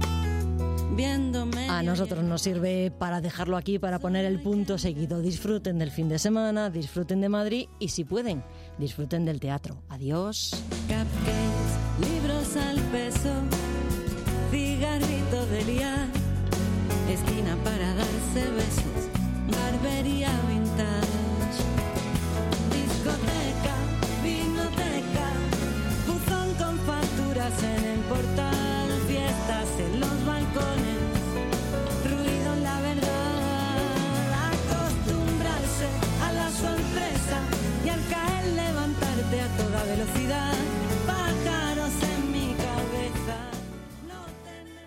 [1.69, 5.21] a nosotros nos sirve para dejarlo aquí, para poner el punto seguido.
[5.21, 8.43] Disfruten del fin de semana, disfruten de Madrid y si pueden,
[8.77, 9.83] disfruten del teatro.
[9.89, 10.63] Adiós.
[11.99, 13.56] libros al peso.